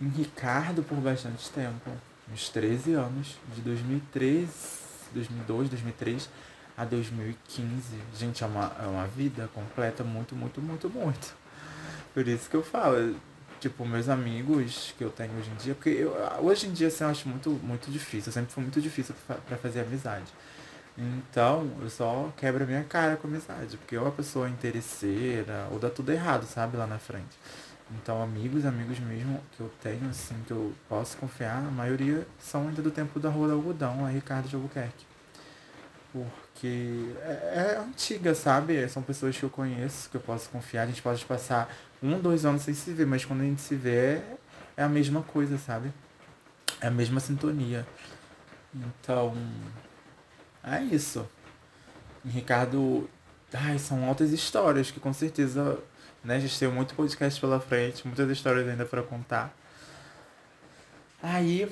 em 0.00 0.08
Ricardo 0.10 0.84
por 0.84 0.98
bastante 0.98 1.50
tempo, 1.50 1.90
uns 2.32 2.48
13 2.48 2.92
anos, 2.92 3.36
de 3.52 3.62
2013, 3.62 4.48
2002, 5.12 5.68
2003 5.70 6.30
a 6.78 6.84
2015. 6.84 7.82
Gente, 8.16 8.44
é 8.44 8.46
uma, 8.46 8.72
é 8.80 8.86
uma 8.86 9.08
vida 9.08 9.50
completa 9.52 10.04
muito, 10.04 10.36
muito, 10.36 10.60
muito, 10.60 10.88
muito. 10.88 11.34
Por 12.14 12.28
isso 12.28 12.48
que 12.48 12.54
eu 12.54 12.62
falo, 12.62 13.16
tipo, 13.62 13.86
meus 13.86 14.08
amigos 14.08 14.92
que 14.98 15.04
eu 15.04 15.10
tenho 15.10 15.38
hoje 15.38 15.50
em 15.50 15.54
dia, 15.54 15.74
porque 15.74 15.90
eu, 15.90 16.12
hoje 16.40 16.66
em 16.66 16.72
dia 16.72 16.88
assim, 16.88 17.04
eu 17.04 17.10
acho 17.10 17.28
muito, 17.28 17.50
muito 17.62 17.90
difícil, 17.90 18.32
sempre 18.32 18.52
foi 18.52 18.62
muito 18.62 18.80
difícil 18.80 19.14
para 19.26 19.56
fazer 19.56 19.80
amizade. 19.80 20.26
Então, 20.98 21.70
eu 21.80 21.88
só 21.88 22.30
quebro 22.36 22.64
a 22.64 22.66
minha 22.66 22.84
cara 22.84 23.16
com 23.16 23.28
amizade, 23.28 23.76
porque 23.76 23.96
ou 23.96 24.08
a 24.08 24.10
pessoa 24.10 24.48
é 24.48 24.50
interesseira, 24.50 25.68
ou 25.70 25.78
dá 25.78 25.88
tudo 25.88 26.10
errado, 26.10 26.44
sabe, 26.44 26.76
lá 26.76 26.86
na 26.86 26.98
frente. 26.98 27.38
Então, 27.92 28.20
amigos, 28.20 28.66
amigos 28.66 28.98
mesmo 28.98 29.40
que 29.56 29.60
eu 29.60 29.70
tenho, 29.80 30.08
assim, 30.10 30.34
que 30.46 30.50
eu 30.50 30.72
posso 30.88 31.16
confiar, 31.16 31.58
a 31.58 31.70
maioria 31.70 32.26
são 32.38 32.68
ainda 32.68 32.82
do 32.82 32.90
tempo 32.90 33.20
da 33.20 33.30
Rua 33.30 33.48
do 33.48 33.54
Algodão, 33.54 34.04
a 34.04 34.08
Ricardo 34.08 34.48
de 34.48 34.56
Albuquerque. 34.56 35.11
Porque 36.12 37.14
é, 37.22 37.74
é 37.74 37.78
antiga, 37.78 38.34
sabe? 38.34 38.86
São 38.88 39.02
pessoas 39.02 39.36
que 39.36 39.42
eu 39.42 39.50
conheço, 39.50 40.10
que 40.10 40.16
eu 40.16 40.20
posso 40.20 40.50
confiar, 40.50 40.82
a 40.82 40.86
gente 40.86 41.00
pode 41.00 41.24
passar 41.24 41.74
um, 42.02 42.20
dois 42.20 42.44
anos 42.44 42.62
sem 42.62 42.74
se 42.74 42.92
ver, 42.92 43.06
mas 43.06 43.24
quando 43.24 43.40
a 43.40 43.44
gente 43.44 43.62
se 43.62 43.74
vê 43.74 44.20
é 44.76 44.82
a 44.82 44.88
mesma 44.88 45.22
coisa, 45.22 45.56
sabe? 45.56 45.92
É 46.80 46.88
a 46.88 46.90
mesma 46.90 47.20
sintonia. 47.20 47.86
Então, 48.74 49.34
é 50.62 50.82
isso. 50.82 51.28
Ricardo, 52.24 53.08
ai, 53.52 53.78
são 53.78 54.04
altas 54.04 54.32
histórias 54.32 54.90
que 54.90 55.00
com 55.00 55.12
certeza, 55.12 55.78
né, 56.24 56.36
a 56.36 56.40
gente 56.40 56.58
tem 56.58 56.68
muito 56.68 56.94
podcast 56.94 57.40
pela 57.40 57.60
frente, 57.60 58.06
muitas 58.06 58.28
histórias 58.30 58.68
ainda 58.68 58.84
para 58.84 59.02
contar. 59.02 59.54
Aí, 61.22 61.70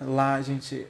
lá 0.00 0.34
a 0.34 0.42
gente, 0.42 0.86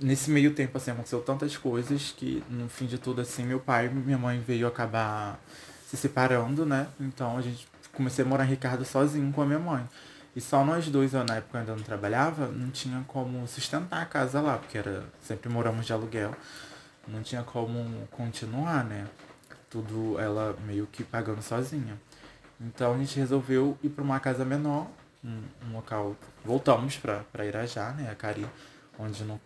nesse 0.00 0.30
meio 0.30 0.54
tempo, 0.54 0.76
assim, 0.76 0.90
aconteceu 0.90 1.20
tantas 1.20 1.56
coisas 1.56 2.14
que 2.16 2.42
no 2.48 2.68
fim 2.68 2.86
de 2.86 2.98
tudo, 2.98 3.20
assim, 3.20 3.44
meu 3.44 3.60
pai 3.60 3.86
e 3.86 3.90
minha 3.90 4.18
mãe 4.18 4.40
veio 4.40 4.66
acabar 4.66 5.38
se 5.86 5.96
separando, 5.96 6.64
né? 6.64 6.88
Então 7.00 7.36
a 7.36 7.42
gente 7.42 7.66
comecei 7.92 8.24
a 8.24 8.28
morar 8.28 8.44
em 8.44 8.48
Ricardo 8.48 8.84
sozinho 8.84 9.32
com 9.32 9.42
a 9.42 9.46
minha 9.46 9.58
mãe. 9.58 9.86
E 10.34 10.40
só 10.40 10.64
nós 10.64 10.88
dois, 10.88 11.12
eu 11.12 11.24
na 11.24 11.36
época 11.36 11.58
ainda 11.58 11.76
não 11.76 11.82
trabalhava, 11.82 12.46
não 12.46 12.70
tinha 12.70 13.04
como 13.06 13.46
sustentar 13.46 14.00
a 14.00 14.06
casa 14.06 14.40
lá, 14.40 14.56
porque 14.56 14.78
era 14.78 15.04
sempre 15.20 15.50
moramos 15.50 15.84
de 15.84 15.92
aluguel. 15.92 16.34
Não 17.06 17.22
tinha 17.22 17.42
como 17.42 18.06
continuar, 18.10 18.84
né? 18.84 19.06
Tudo 19.68 20.18
ela 20.18 20.56
meio 20.66 20.86
que 20.86 21.04
pagando 21.04 21.42
sozinha. 21.42 22.00
Então 22.60 22.94
a 22.94 22.98
gente 22.98 23.18
resolveu 23.18 23.76
ir 23.82 23.90
para 23.90 24.04
uma 24.04 24.20
casa 24.20 24.44
menor, 24.44 24.86
um, 25.22 25.42
um 25.66 25.74
local. 25.74 26.16
Voltamos 26.44 26.96
para 26.96 27.44
Irajá, 27.44 27.90
né? 27.92 28.10
A 28.10 28.14
Cari, 28.14 28.46
onde 28.98 29.24
não, 29.24 29.40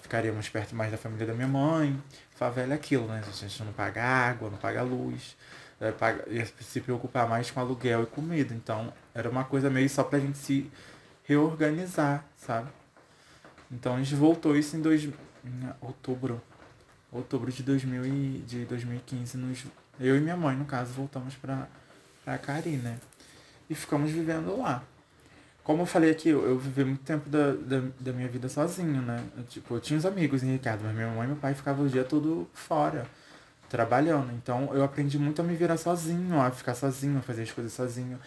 ficaríamos 0.00 0.48
perto 0.48 0.74
mais 0.74 0.90
da 0.90 0.96
família 0.96 1.26
da 1.26 1.34
minha 1.34 1.46
mãe. 1.46 2.00
Favela 2.34 2.72
é 2.72 2.76
aquilo, 2.76 3.06
né? 3.06 3.22
A 3.26 3.30
gente 3.30 3.62
não 3.62 3.72
paga 3.72 4.02
água, 4.02 4.48
não 4.50 4.56
paga 4.56 4.82
luz, 4.82 5.36
é, 5.80 5.92
paga, 5.92 6.24
ia 6.28 6.46
se 6.46 6.80
preocupar 6.80 7.28
mais 7.28 7.50
com 7.50 7.60
aluguel 7.60 8.04
e 8.04 8.06
comida. 8.06 8.54
Então, 8.54 8.92
era 9.14 9.28
uma 9.28 9.44
coisa 9.44 9.68
meio 9.68 9.88
só 9.88 10.02
pra 10.02 10.18
gente 10.18 10.38
se 10.38 10.70
reorganizar, 11.24 12.24
sabe? 12.36 12.70
Então, 13.70 13.96
a 13.96 13.98
gente 13.98 14.14
voltou 14.14 14.56
isso 14.56 14.76
em, 14.76 14.80
dois, 14.80 15.04
em 15.04 15.12
outubro. 15.80 16.40
Outubro 17.12 17.50
de, 17.50 17.62
2000 17.62 18.06
e, 18.06 18.38
de 18.46 18.64
2015. 18.64 19.36
Nos, 19.36 19.64
eu 20.00 20.16
e 20.16 20.20
minha 20.20 20.36
mãe, 20.36 20.56
no 20.56 20.64
caso, 20.64 20.92
voltamos 20.92 21.34
pra, 21.36 21.68
pra 22.24 22.38
Cari, 22.38 22.76
né? 22.76 22.98
E 23.68 23.74
ficamos 23.74 24.10
vivendo 24.10 24.56
lá 24.58 24.82
como 25.68 25.82
eu 25.82 25.86
falei 25.86 26.10
aqui, 26.10 26.30
eu, 26.30 26.46
eu 26.46 26.58
vivi 26.58 26.82
muito 26.82 27.02
tempo 27.02 27.28
da, 27.28 27.52
da, 27.52 27.82
da, 28.00 28.10
minha 28.10 28.26
vida 28.26 28.48
sozinho, 28.48 29.02
né? 29.02 29.22
Eu, 29.36 29.44
tipo, 29.44 29.74
eu 29.74 29.80
tinha 29.80 29.98
os 29.98 30.06
amigos 30.06 30.42
em 30.42 30.52
Ricardo, 30.52 30.80
mas 30.82 30.94
minha 30.94 31.08
mãe 31.08 31.24
e 31.24 31.26
meu 31.26 31.36
pai 31.36 31.52
ficavam 31.52 31.84
o 31.84 31.88
dia 31.90 32.04
todo 32.04 32.48
fora, 32.54 33.04
trabalhando. 33.68 34.32
Então 34.32 34.70
eu 34.72 34.82
aprendi 34.82 35.18
muito 35.18 35.42
a 35.42 35.44
me 35.44 35.54
virar 35.54 35.76
sozinho, 35.76 36.40
a 36.40 36.50
ficar 36.50 36.74
sozinho, 36.74 37.18
a 37.18 37.20
fazer 37.20 37.42
as 37.42 37.52
coisas 37.52 37.70
sozinho. 37.70 38.18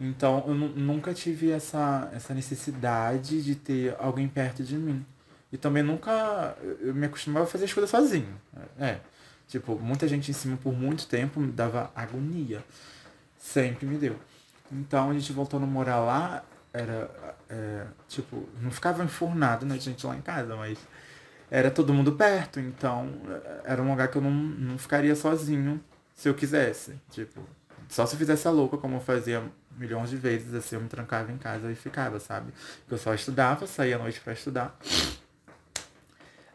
Então 0.00 0.44
eu 0.46 0.54
nunca 0.54 1.12
tive 1.12 1.50
essa, 1.50 2.08
essa 2.14 2.32
necessidade 2.32 3.42
de 3.42 3.56
ter 3.56 3.96
alguém 3.98 4.28
perto 4.28 4.62
de 4.62 4.76
mim. 4.76 5.04
E 5.50 5.58
também 5.58 5.82
nunca 5.82 6.56
eu 6.80 6.94
me 6.94 7.06
acostumava 7.06 7.44
a 7.44 7.48
fazer 7.48 7.64
as 7.64 7.72
coisas 7.72 7.90
sozinho. 7.90 8.40
É. 8.78 8.98
Tipo, 9.48 9.76
muita 9.80 10.06
gente 10.06 10.30
em 10.30 10.34
cima 10.34 10.56
por 10.62 10.72
muito 10.72 11.08
tempo 11.08 11.40
me 11.40 11.50
dava 11.50 11.90
agonia. 11.92 12.64
Sempre 13.36 13.84
me 13.84 13.98
deu. 13.98 14.14
Então 14.70 15.10
a 15.10 15.12
gente 15.12 15.32
voltando 15.32 15.64
a 15.64 15.66
morar 15.66 15.98
lá, 15.98 16.44
era. 16.74 17.08
É, 17.48 17.86
tipo, 18.08 18.48
não 18.60 18.70
ficava 18.70 19.04
enfurnado, 19.04 19.64
né, 19.64 19.78
gente 19.78 20.04
lá 20.06 20.16
em 20.16 20.20
casa, 20.20 20.56
mas 20.56 20.78
era 21.50 21.70
todo 21.70 21.94
mundo 21.94 22.12
perto, 22.12 22.58
então 22.58 23.12
era 23.64 23.80
um 23.80 23.90
lugar 23.90 24.08
que 24.08 24.16
eu 24.16 24.22
não, 24.22 24.30
não 24.30 24.76
ficaria 24.76 25.14
sozinho 25.14 25.80
se 26.14 26.28
eu 26.28 26.34
quisesse. 26.34 27.00
Tipo, 27.10 27.40
só 27.88 28.04
se 28.06 28.14
eu 28.14 28.18
fizesse 28.18 28.48
a 28.48 28.50
louca, 28.50 28.76
como 28.76 28.96
eu 28.96 29.00
fazia 29.00 29.42
milhões 29.76 30.10
de 30.10 30.16
vezes, 30.16 30.52
assim, 30.54 30.76
eu 30.76 30.82
me 30.82 30.88
trancava 30.88 31.30
em 31.30 31.38
casa 31.38 31.70
e 31.70 31.74
ficava, 31.74 32.18
sabe? 32.18 32.52
Eu 32.90 32.98
só 32.98 33.14
estudava, 33.14 33.66
saía 33.66 33.96
à 33.96 33.98
noite 33.98 34.20
para 34.20 34.32
estudar. 34.32 34.76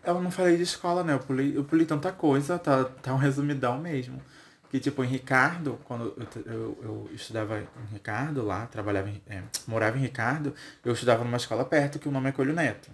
Eu 0.04 0.22
não 0.22 0.32
falei 0.32 0.58
de 0.58 0.64
escola, 0.64 1.04
né? 1.04 1.14
Eu 1.14 1.20
pulei, 1.20 1.56
eu 1.56 1.64
pulei 1.64 1.86
tanta 1.86 2.12
coisa, 2.12 2.58
tá, 2.58 2.86
tá 2.86 3.14
um 3.14 3.18
resumidão 3.18 3.78
mesmo. 3.78 4.22
Que 4.70 4.80
tipo, 4.80 5.04
em 5.04 5.08
Ricardo, 5.08 5.80
quando 5.86 6.14
eu, 6.36 6.44
eu, 6.46 6.78
eu 6.84 7.10
estudava 7.14 7.60
em 7.60 7.94
Ricardo 7.94 8.46
lá, 8.46 8.68
trabalhava 8.68 9.10
em, 9.10 9.22
é, 9.28 9.42
morava 9.68 9.98
em 9.98 10.02
Ricardo, 10.02 10.54
eu 10.86 10.94
estudava 10.94 11.24
numa 11.24 11.38
escola 11.38 11.66
perto, 11.66 11.98
que 11.98 12.08
o 12.08 12.12
nome 12.12 12.30
é 12.30 12.32
Coelho 12.32 12.54
Neto. 12.54 12.92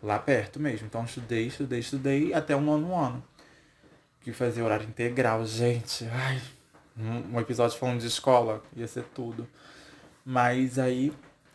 Lá 0.00 0.18
perto 0.18 0.60
mesmo. 0.60 0.86
Então 0.86 1.04
estudei, 1.04 1.46
estudei, 1.46 1.80
estudei 1.80 2.34
até 2.34 2.54
o 2.54 2.60
nono 2.60 2.96
ano. 2.96 3.22
Que 4.20 4.32
fazia 4.32 4.64
horário 4.64 4.86
integral, 4.86 5.44
gente. 5.44 6.06
Ai, 6.12 6.40
um 6.96 7.40
episódio 7.40 7.76
falando 7.78 8.00
de 8.00 8.06
escola, 8.06 8.62
ia 8.76 8.86
ser 8.86 9.04
tudo. 9.14 9.48
Mas 10.24 10.78
aí 10.78 11.12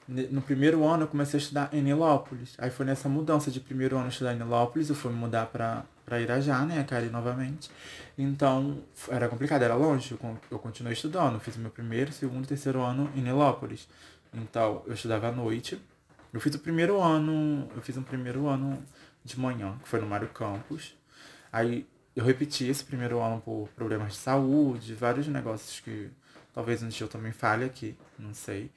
no 0.07 0.41
primeiro 0.41 0.85
ano 0.85 1.03
eu 1.03 1.07
comecei 1.07 1.37
a 1.37 1.41
estudar 1.41 1.69
em 1.73 1.81
Nilópolis. 1.81 2.55
Aí 2.57 2.69
foi 2.69 2.85
nessa 2.85 3.09
mudança 3.09 3.51
de 3.51 3.59
primeiro 3.59 3.97
ano 3.97 4.07
estudar 4.07 4.33
em 4.33 4.37
Nilópolis, 4.37 4.89
eu 4.89 4.95
fui 4.95 5.11
mudar 5.11 5.47
pra, 5.47 5.83
pra 6.05 6.21
Irajá, 6.21 6.63
né, 6.65 6.83
Cari, 6.83 7.09
novamente. 7.09 7.69
Então, 8.17 8.81
era 9.09 9.27
complicado, 9.27 9.63
era 9.63 9.75
longe, 9.75 10.11
eu, 10.11 10.39
eu 10.49 10.59
continuei 10.59 10.93
estudando. 10.93 11.39
Fiz 11.39 11.57
meu 11.57 11.69
primeiro, 11.69 12.11
segundo 12.11 12.45
e 12.45 12.47
terceiro 12.47 12.81
ano 12.81 13.11
em 13.15 13.21
Nilópolis. 13.21 13.87
Então, 14.33 14.81
eu 14.87 14.93
estudava 14.93 15.27
à 15.27 15.31
noite. 15.31 15.79
Eu 16.33 16.39
fiz 16.39 16.55
o 16.55 16.59
primeiro 16.59 17.01
ano, 17.01 17.69
eu 17.75 17.81
fiz 17.81 17.97
um 17.97 18.03
primeiro 18.03 18.47
ano 18.47 18.81
de 19.23 19.39
manhã, 19.39 19.77
que 19.81 19.89
foi 19.89 19.99
no 19.99 20.07
Mário 20.07 20.29
Campos. 20.29 20.95
Aí, 21.51 21.85
eu 22.15 22.23
repeti 22.23 22.65
esse 22.65 22.83
primeiro 22.83 23.19
ano 23.19 23.41
por 23.41 23.69
problemas 23.75 24.13
de 24.13 24.19
saúde, 24.19 24.93
vários 24.93 25.27
negócios 25.27 25.79
que 25.79 26.09
talvez 26.53 26.81
um 26.81 26.87
dia 26.87 27.05
eu 27.05 27.09
também 27.09 27.31
falhe 27.31 27.65
aqui, 27.65 27.95
não 28.17 28.33
sei. 28.33 28.71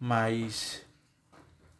Mas 0.00 0.82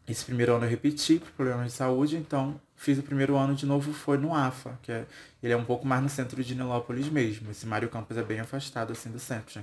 esse 0.08 0.24
primeiro 0.24 0.54
ano 0.54 0.64
eu 0.64 0.70
repeti 0.70 1.18
por 1.18 1.30
problemas 1.32 1.66
de 1.66 1.72
saúde, 1.72 2.16
então 2.16 2.60
fiz 2.74 2.98
o 2.98 3.02
primeiro 3.02 3.36
ano 3.36 3.54
de 3.54 3.66
novo, 3.66 3.92
foi 3.92 4.16
no 4.16 4.34
AFA, 4.34 4.78
que 4.82 4.90
é, 4.90 5.06
ele 5.42 5.52
é 5.52 5.56
um 5.56 5.64
pouco 5.64 5.86
mais 5.86 6.02
no 6.02 6.08
centro 6.08 6.42
de 6.42 6.54
Nilópolis 6.54 7.08
mesmo. 7.08 7.50
Esse 7.50 7.66
Mário 7.66 7.88
Campos 7.88 8.16
é 8.16 8.22
bem 8.22 8.40
afastado 8.40 8.92
assim 8.92 9.10
do 9.10 9.18
centro. 9.18 9.60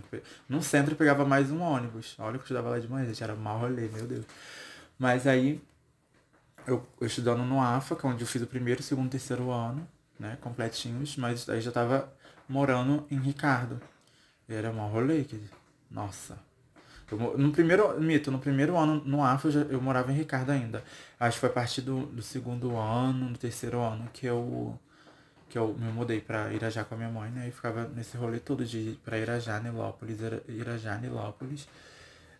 No 0.47 0.61
centro 0.61 0.93
eu 0.93 0.97
pegava 0.97 1.25
mais 1.25 1.49
um 1.49 1.61
ônibus. 1.61 2.15
Olha 2.19 2.33
que 2.33 2.39
eu 2.39 2.43
estudava 2.43 2.69
lá 2.69 2.79
de 2.79 2.87
manhã, 2.87 3.05
gente, 3.05 3.23
era 3.23 3.35
mal 3.35 3.57
rolê, 3.57 3.87
meu 3.87 4.05
Deus. 4.05 4.25
Mas 4.99 5.25
aí, 5.25 5.61
eu, 6.67 6.85
eu 6.99 7.07
estudando 7.07 7.43
no 7.43 7.61
AFA, 7.61 7.95
que 7.95 8.05
é 8.05 8.09
onde 8.09 8.23
eu 8.23 8.27
fiz 8.27 8.41
o 8.41 8.47
primeiro, 8.47 8.83
segundo, 8.83 9.09
terceiro 9.09 9.51
ano, 9.51 9.87
né, 10.19 10.37
completinhos, 10.41 11.17
mas 11.17 11.49
aí 11.49 11.61
já 11.61 11.71
tava 11.71 12.13
morando 12.47 13.05
em 13.09 13.19
Ricardo. 13.19 13.81
E 14.47 14.53
era 14.53 14.71
mal 14.71 14.89
rolê, 14.89 15.23
que, 15.23 15.41
nossa, 15.89 16.37
eu, 17.13 17.37
no 17.37 17.51
primeiro, 17.51 17.99
mito, 18.01 18.31
no 18.31 18.39
primeiro 18.39 18.77
ano 18.77 19.01
no 19.05 19.23
AFA 19.23 19.47
eu, 19.47 19.51
já, 19.51 19.59
eu 19.61 19.81
morava 19.81 20.11
em 20.11 20.15
Ricardo 20.15 20.51
ainda. 20.51 20.83
Acho 21.19 21.35
que 21.35 21.41
foi 21.41 21.49
a 21.49 21.53
partir 21.53 21.81
do, 21.81 22.05
do 22.07 22.21
segundo 22.21 22.75
ano, 22.75 23.31
do 23.31 23.37
terceiro 23.37 23.79
ano 23.81 24.09
que 24.11 24.25
eu 24.25 24.79
que 25.49 25.57
eu 25.57 25.73
me 25.79 25.91
mudei 25.91 26.19
para 26.19 26.51
Irajá 26.51 26.83
com 26.83 26.95
a 26.95 26.97
minha 26.97 27.09
mãe, 27.09 27.31
né? 27.31 27.47
E 27.47 27.51
ficava 27.51 27.87
nesse 27.95 28.17
rolê 28.17 28.39
todo 28.39 28.65
de 28.65 28.77
ir 28.77 28.99
pra 29.05 29.17
Irajá, 29.17 29.59
Nilópolis, 29.59 30.17
Irajá, 30.49 30.97
Nilópolis. 30.97 31.67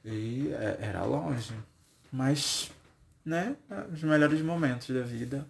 E 0.04 0.52
é, 0.54 0.80
era 0.82 1.04
longe. 1.04 1.54
Mas, 2.12 2.72
né? 3.24 3.56
Os 3.94 4.04
melhores 4.04 4.42
momentos 4.42 4.94
da 4.94 5.02
vida. 5.02 5.46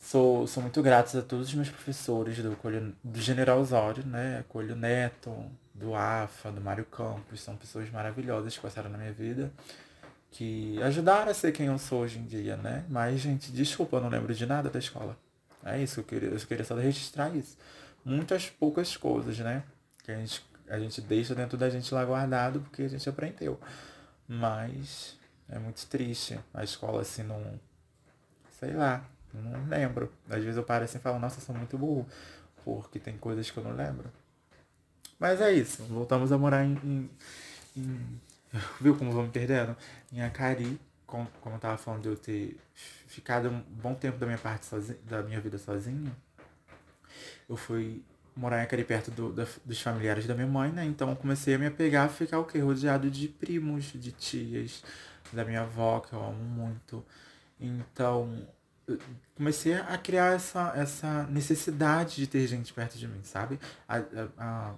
Sou, 0.00 0.46
sou 0.46 0.62
muito 0.62 0.82
grato 0.82 1.18
a 1.18 1.22
todos 1.22 1.48
os 1.48 1.54
meus 1.54 1.68
professores 1.68 2.38
do, 2.38 2.56
do 3.04 3.20
General 3.20 3.60
Osório, 3.60 4.04
né? 4.04 4.44
Colho 4.48 4.74
Neto, 4.74 5.32
do 5.78 5.94
AFA, 5.94 6.50
do 6.50 6.60
Mário 6.60 6.84
Campos, 6.84 7.40
são 7.40 7.56
pessoas 7.56 7.90
maravilhosas 7.90 8.54
que 8.56 8.62
passaram 8.62 8.90
na 8.90 8.98
minha 8.98 9.12
vida, 9.12 9.52
que 10.30 10.82
ajudaram 10.82 11.30
a 11.30 11.34
ser 11.34 11.52
quem 11.52 11.66
eu 11.66 11.78
sou 11.78 12.00
hoje 12.02 12.18
em 12.18 12.24
dia, 12.24 12.56
né? 12.56 12.84
Mas, 12.88 13.20
gente, 13.20 13.52
desculpa, 13.52 13.96
eu 13.96 14.00
não 14.00 14.08
lembro 14.08 14.34
de 14.34 14.46
nada 14.46 14.70
da 14.70 14.78
escola. 14.78 15.16
É 15.64 15.80
isso, 15.82 16.00
eu 16.00 16.04
queria, 16.04 16.28
eu 16.28 16.38
queria 16.38 16.64
só 16.64 16.74
registrar 16.76 17.34
isso. 17.34 17.56
Muitas 18.04 18.48
poucas 18.48 18.96
coisas, 18.96 19.38
né? 19.38 19.64
Que 20.04 20.12
a 20.12 20.16
gente, 20.16 20.44
a 20.68 20.78
gente 20.78 21.00
deixa 21.00 21.34
dentro 21.34 21.58
da 21.58 21.68
gente 21.68 21.92
lá 21.92 22.04
guardado 22.04 22.60
porque 22.60 22.82
a 22.82 22.88
gente 22.88 23.08
aprendeu. 23.08 23.58
Mas 24.28 25.16
é 25.48 25.58
muito 25.58 25.84
triste. 25.86 26.38
A 26.54 26.64
escola, 26.64 27.02
assim, 27.02 27.22
não. 27.22 27.60
Sei 28.58 28.72
lá, 28.72 29.04
não 29.34 29.66
lembro. 29.66 30.12
Às 30.28 30.42
vezes 30.42 30.56
eu 30.56 30.62
paro 30.62 30.84
assim 30.84 30.98
e 30.98 31.00
falo, 31.00 31.18
nossa, 31.18 31.38
eu 31.38 31.44
sou 31.44 31.54
muito 31.54 31.76
burro. 31.76 32.06
Porque 32.64 32.98
tem 32.98 33.16
coisas 33.16 33.50
que 33.50 33.58
eu 33.58 33.64
não 33.64 33.74
lembro. 33.74 34.10
Mas 35.18 35.40
é 35.40 35.52
isso. 35.52 35.82
Voltamos 35.84 36.32
a 36.32 36.38
morar 36.38 36.64
em. 36.64 36.78
em, 36.84 37.10
em 37.76 38.20
viu 38.80 38.96
como 38.96 39.12
me 39.22 39.28
perdendo? 39.28 39.76
Em 40.12 40.22
Acari, 40.22 40.78
como, 41.06 41.28
como 41.40 41.56
eu 41.56 41.60
tava 41.60 41.76
falando 41.76 42.02
de 42.02 42.08
eu 42.08 42.16
ter 42.16 42.56
ficado 43.06 43.48
um 43.48 43.60
bom 43.60 43.94
tempo 43.94 44.18
da 44.18 44.26
minha 44.26 44.38
parte 44.38 44.66
sozinho, 44.66 44.98
da 45.08 45.22
minha 45.22 45.40
vida 45.40 45.58
sozinho. 45.58 46.14
Eu 47.48 47.56
fui 47.56 48.02
morar 48.36 48.60
em 48.60 48.62
Acari 48.64 48.84
perto 48.84 49.10
do, 49.10 49.32
da, 49.32 49.46
dos 49.64 49.80
familiares 49.80 50.26
da 50.26 50.34
minha 50.34 50.46
mãe, 50.46 50.70
né? 50.70 50.84
Então 50.84 51.14
comecei 51.14 51.54
a 51.54 51.58
me 51.58 51.66
apegar 51.66 52.06
a 52.06 52.08
ficar 52.08 52.38
o 52.38 52.44
quê? 52.44 52.58
Rodeado 52.58 53.10
de 53.10 53.28
primos, 53.28 53.84
de 53.94 54.12
tias, 54.12 54.82
da 55.32 55.44
minha 55.44 55.62
avó, 55.62 56.00
que 56.00 56.12
eu 56.12 56.22
amo 56.22 56.42
muito. 56.42 57.04
Então, 57.58 58.46
comecei 59.34 59.74
a 59.74 59.96
criar 59.98 60.34
essa, 60.34 60.72
essa 60.76 61.24
necessidade 61.24 62.16
de 62.16 62.26
ter 62.26 62.46
gente 62.46 62.72
perto 62.72 62.98
de 62.98 63.08
mim, 63.08 63.20
sabe? 63.22 63.58
A, 63.88 63.96
a, 63.96 64.02
a 64.38 64.74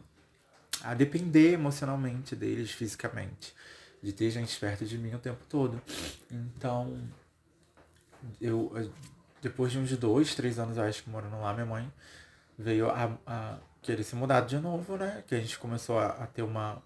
a 0.82 0.94
depender 0.94 1.52
emocionalmente 1.52 2.36
deles, 2.36 2.70
fisicamente. 2.70 3.54
De 4.02 4.12
ter 4.12 4.30
gente 4.30 4.58
perto 4.58 4.84
de 4.84 4.96
mim 4.96 5.14
o 5.14 5.18
tempo 5.18 5.44
todo. 5.48 5.80
Então, 6.30 7.02
eu, 8.40 8.92
depois 9.42 9.72
de 9.72 9.78
uns 9.78 9.96
dois, 9.96 10.34
três 10.34 10.58
anos, 10.58 10.76
eu 10.76 10.84
acho 10.84 11.02
que 11.02 11.10
morando 11.10 11.40
lá, 11.40 11.52
minha 11.52 11.66
mãe 11.66 11.92
veio 12.58 12.90
a, 12.90 13.16
a 13.26 13.58
querer 13.82 14.02
se 14.02 14.16
mudar 14.16 14.42
de 14.42 14.58
novo, 14.58 14.96
né? 14.96 15.22
Que 15.26 15.34
a 15.34 15.40
gente 15.40 15.58
começou 15.58 15.98
a, 15.98 16.06
a, 16.08 16.26
ter 16.26 16.42
uma, 16.42 16.82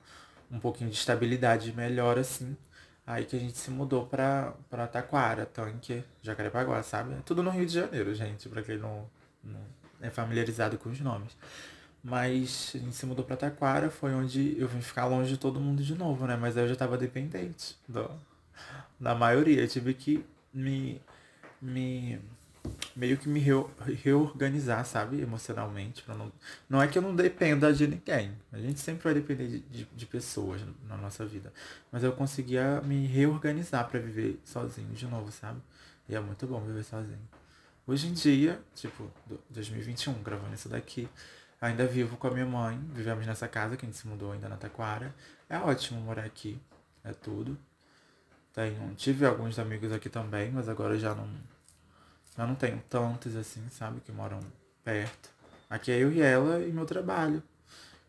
um 0.51 0.59
pouquinho 0.59 0.91
de 0.91 0.97
estabilidade 0.97 1.73
melhor, 1.73 2.19
assim. 2.19 2.57
Aí 3.07 3.25
que 3.25 3.35
a 3.35 3.39
gente 3.39 3.59
se 3.59 3.71
mudou 3.71 4.07
pra, 4.07 4.55
pra 4.71 4.87
Taquara, 4.87 5.45
Tanque, 5.45 6.05
Jacarepaguá, 6.23 6.83
sabe? 6.83 7.15
É 7.15 7.19
tudo 7.25 7.43
no 7.43 7.51
Rio 7.51 7.67
de 7.67 7.73
Janeiro, 7.73 8.15
gente, 8.15 8.49
pra 8.49 8.63
quem 8.63 8.79
não, 8.79 9.09
não 9.43 9.61
é 10.01 10.11
familiarizado 10.11 10.79
com 10.79 10.91
os 10.91 11.01
nomes. 11.01 11.37
Mas 12.03 12.73
a 12.75 12.79
gente 12.79 12.97
se 12.97 13.07
mudou 13.07 13.25
Taquara, 13.25 13.89
foi 13.91 14.13
onde 14.13 14.57
eu 14.59 14.67
vim 14.67 14.81
ficar 14.81 15.07
longe 15.07 15.31
de 15.31 15.39
todo 15.39 15.61
mundo 15.61 15.83
de 15.83 15.95
novo, 15.95 16.27
né? 16.27 16.37
Mas 16.37 16.57
aí 16.57 16.65
eu 16.65 16.69
já 16.69 16.75
tava 16.75 16.99
dependente 16.99 17.77
do, 17.89 18.11
da 18.99 19.15
maioria. 19.15 19.61
Eu 19.63 19.69
tive 19.69 19.95
que 19.95 20.25
me. 20.53 21.01
me 21.61 22.21
meio 22.95 23.17
que 23.17 23.29
me 23.29 23.41
reorganizar, 24.03 24.85
sabe? 24.85 25.21
Emocionalmente. 25.21 26.05
Não, 26.09 26.33
não 26.69 26.83
é 26.83 26.89
que 26.89 26.99
eu 26.99 27.03
não 27.03 27.15
dependa 27.15 27.73
de 27.73 27.87
ninguém. 27.87 28.33
A 28.53 28.59
gente 28.59 28.81
sempre 28.81 29.05
vai 29.05 29.15
depender 29.15 29.49
de, 29.49 29.61
de, 29.61 29.85
de 29.85 30.07
pessoas 30.07 30.61
na 30.89 30.97
nossa 30.97 31.25
vida. 31.25 31.53
Mas 31.91 32.05
eu 32.05 32.13
conseguia 32.13 32.81
me 32.83 33.07
reorganizar 33.07 33.89
para 33.89 34.01
viver 34.01 34.41
sozinho 34.45 34.93
de 34.93 35.07
novo, 35.07 35.31
sabe? 35.33 35.61
E 36.09 36.15
é 36.15 36.21
muito 36.21 36.47
bom 36.47 36.61
viver 36.61 36.85
sozinho. 36.85 37.29
Hoje 37.87 38.07
em 38.07 38.13
dia, 38.13 38.61
tipo, 38.75 39.11
2021, 39.51 40.23
gravando 40.23 40.55
isso 40.55 40.69
daqui, 40.69 41.09
Ainda 41.63 41.87
vivo 41.87 42.17
com 42.17 42.27
a 42.27 42.31
minha 42.33 42.45
mãe, 42.45 42.77
vivemos 42.93 43.25
nessa 43.25 43.47
casa 43.47 43.77
que 43.77 43.87
a 43.87 43.89
gente 43.89 43.97
se 43.97 44.09
mudou 44.09 44.33
ainda 44.33 44.49
na 44.49 44.57
Taquara. 44.57 45.15
É 45.49 45.57
ótimo 45.57 46.01
morar 46.01 46.25
aqui, 46.25 46.61
é 47.05 47.13
tudo. 47.13 47.57
Tenho, 48.53 48.93
tive 48.97 49.25
alguns 49.25 49.61
amigos 49.61 49.93
aqui 49.93 50.09
também, 50.09 50.51
mas 50.51 50.69
agora 50.69 50.99
já 50.99 51.15
não, 51.15 51.29
já 52.37 52.45
não 52.49 52.57
tenho 52.57 52.83
tantos 52.91 53.37
assim, 53.37 53.63
sabe, 53.71 54.01
que 54.01 54.11
moram 54.11 54.41
perto. 54.83 55.31
Aqui 55.71 55.93
é 55.93 55.99
eu 55.99 56.11
e 56.11 56.21
ela 56.21 56.59
e 56.59 56.73
meu 56.73 56.85
trabalho. 56.85 57.41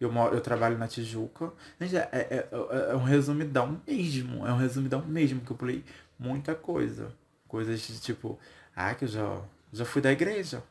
Eu, 0.01 0.11
moro, 0.11 0.33
eu 0.33 0.41
trabalho 0.41 0.75
na 0.75 0.87
Tijuca. 0.87 1.53
Gente, 1.79 1.95
é, 1.95 2.09
é, 2.11 2.49
é, 2.51 2.91
é 2.91 2.95
um 2.95 3.03
resumidão 3.03 3.79
mesmo. 3.85 4.47
É 4.47 4.51
um 4.51 4.57
resumidão 4.57 5.05
mesmo, 5.05 5.41
que 5.41 5.51
eu 5.51 5.55
pulei 5.55 5.85
muita 6.17 6.55
coisa. 6.55 7.13
Coisas 7.47 7.79
de 7.81 7.99
tipo, 7.99 8.39
ah, 8.75 8.95
que 8.95 9.05
eu 9.05 9.09
já, 9.09 9.41
já 9.71 9.85
fui 9.85 10.01
da 10.01 10.11
igreja. 10.11 10.63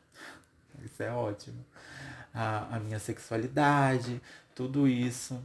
Isso 0.83 1.01
é 1.01 1.09
ótimo 1.13 1.63
a, 2.33 2.75
a 2.75 2.79
minha 2.79 2.99
sexualidade, 2.99 4.21
tudo 4.55 4.87
isso. 4.87 5.41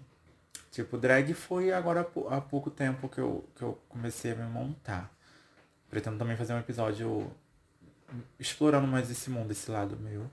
Tipo, 0.71 0.97
drag 0.97 1.35
foi 1.35 1.73
agora 1.73 2.09
há 2.30 2.40
pouco 2.40 2.71
tempo 2.71 3.09
que 3.09 3.18
eu, 3.18 3.45
que 3.57 3.62
eu 3.62 3.78
comecei 3.88 4.33
a 4.33 4.37
me 4.37 4.49
montar. 4.49 5.12
Pretendo 5.90 6.18
também 6.18 6.37
fazer 6.37 6.52
um 6.52 6.59
episódio 6.59 7.30
explorando 8.38 8.87
mais 8.87 9.11
esse 9.11 9.30
mundo, 9.30 9.50
esse 9.50 9.71
lado 9.71 9.97
meu. 9.97 10.30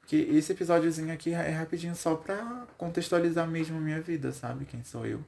Porque 0.00 0.16
esse 0.16 0.52
episódiozinho 0.52 1.12
aqui 1.12 1.32
é 1.32 1.50
rapidinho 1.50 1.94
só 1.96 2.14
pra 2.14 2.66
contextualizar 2.78 3.46
mesmo 3.46 3.76
a 3.76 3.80
minha 3.80 4.00
vida, 4.00 4.32
sabe? 4.32 4.64
Quem 4.64 4.84
sou 4.84 5.04
eu. 5.04 5.24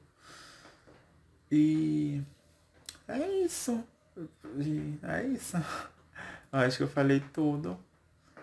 E 1.51 2.21
é 3.07 3.43
isso. 3.43 3.83
E 4.57 4.97
é 5.03 5.25
isso. 5.25 5.57
Eu 6.51 6.59
acho 6.59 6.77
que 6.77 6.83
eu 6.83 6.87
falei 6.87 7.23
tudo. 7.31 7.77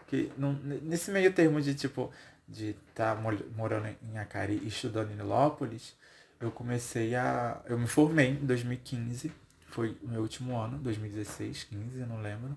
Que 0.06 0.30
não, 0.36 0.52
nesse 0.52 1.10
meio 1.10 1.32
termo 1.32 1.60
de 1.60 1.74
tipo, 1.74 2.12
de 2.46 2.76
estar 2.88 3.16
tá 3.16 3.20
morando 3.56 3.88
em 4.02 4.18
Acari 4.18 4.60
e 4.62 4.68
estudando 4.68 5.10
em 5.10 5.16
Nilópolis, 5.16 5.96
eu 6.40 6.50
comecei 6.50 7.14
a. 7.14 7.60
Eu 7.66 7.78
me 7.78 7.86
formei 7.86 8.30
em 8.30 8.46
2015. 8.46 9.32
Foi 9.68 9.96
o 10.02 10.08
meu 10.08 10.22
último 10.22 10.56
ano, 10.56 10.78
2016, 10.78 11.64
15, 11.64 12.00
eu 12.00 12.06
não 12.06 12.20
lembro. 12.22 12.56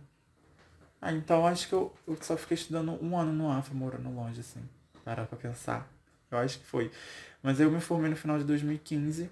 Ah, 1.01 1.11
então 1.11 1.45
acho 1.45 1.67
que 1.67 1.73
eu, 1.73 1.93
eu 2.07 2.17
só 2.21 2.37
fiquei 2.37 2.55
estudando 2.55 2.91
um 3.03 3.17
ano 3.17 3.31
no 3.31 3.49
AFA, 3.49 3.73
morando 3.73 4.09
longe, 4.09 4.39
assim. 4.41 4.61
Parar 5.03 5.25
pra 5.25 5.37
pensar. 5.37 5.89
Eu 6.29 6.37
acho 6.37 6.59
que 6.59 6.65
foi. 6.65 6.91
Mas 7.41 7.59
eu 7.59 7.71
me 7.71 7.79
formei 7.79 8.09
no 8.09 8.15
final 8.15 8.37
de 8.37 8.43
2015. 8.43 9.29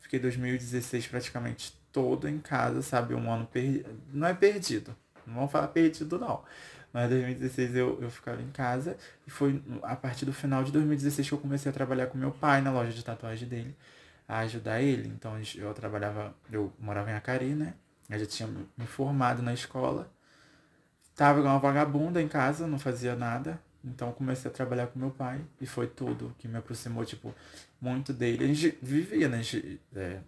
Fiquei 0.00 0.18
2016 0.18 1.06
praticamente 1.06 1.78
todo 1.92 2.28
em 2.28 2.38
casa, 2.38 2.82
sabe? 2.82 3.14
Um 3.14 3.30
ano 3.30 3.46
perdido. 3.46 3.90
Não 4.12 4.26
é 4.26 4.34
perdido. 4.34 4.96
Não 5.26 5.34
vamos 5.34 5.52
falar 5.52 5.68
perdido, 5.68 6.18
não. 6.18 6.42
Mas 6.92 7.06
em 7.06 7.08
2016 7.20 7.76
eu, 7.76 7.98
eu 8.02 8.10
ficava 8.10 8.40
em 8.42 8.50
casa. 8.50 8.96
E 9.26 9.30
foi 9.30 9.62
a 9.82 9.96
partir 9.96 10.24
do 10.24 10.32
final 10.32 10.64
de 10.64 10.72
2016 10.72 11.28
que 11.28 11.34
eu 11.34 11.38
comecei 11.38 11.70
a 11.70 11.72
trabalhar 11.72 12.06
com 12.06 12.18
meu 12.18 12.32
pai 12.32 12.60
na 12.60 12.72
loja 12.72 12.92
de 12.92 13.04
tatuagem 13.04 13.48
dele. 13.48 13.76
A 14.28 14.38
ajudar 14.40 14.80
ele. 14.80 15.08
Então 15.08 15.34
eu 15.56 15.72
trabalhava. 15.74 16.34
Eu 16.50 16.72
morava 16.78 17.10
em 17.10 17.14
Acari, 17.14 17.54
né? 17.54 17.74
Eu 18.08 18.18
já 18.18 18.26
tinha 18.26 18.48
me 18.76 18.86
formado 18.86 19.42
na 19.42 19.54
escola. 19.54 20.10
Tava 21.14 21.40
igual 21.40 21.54
uma 21.54 21.60
vagabunda 21.60 22.20
em 22.20 22.28
casa, 22.28 22.66
não 22.66 22.78
fazia 22.78 23.14
nada. 23.14 23.60
Então 23.84 24.12
comecei 24.12 24.50
a 24.50 24.54
trabalhar 24.54 24.88
com 24.88 24.98
meu 24.98 25.10
pai 25.10 25.40
e 25.60 25.66
foi 25.66 25.86
tudo 25.86 26.34
que 26.38 26.46
me 26.46 26.58
aproximou, 26.58 27.04
tipo, 27.04 27.34
muito 27.80 28.12
dele. 28.12 28.44
A 28.44 28.46
gente 28.46 28.78
vivia, 28.82 29.28
né? 29.28 29.38
A 29.38 29.42
gente, 29.42 29.80
é, 29.94 30.18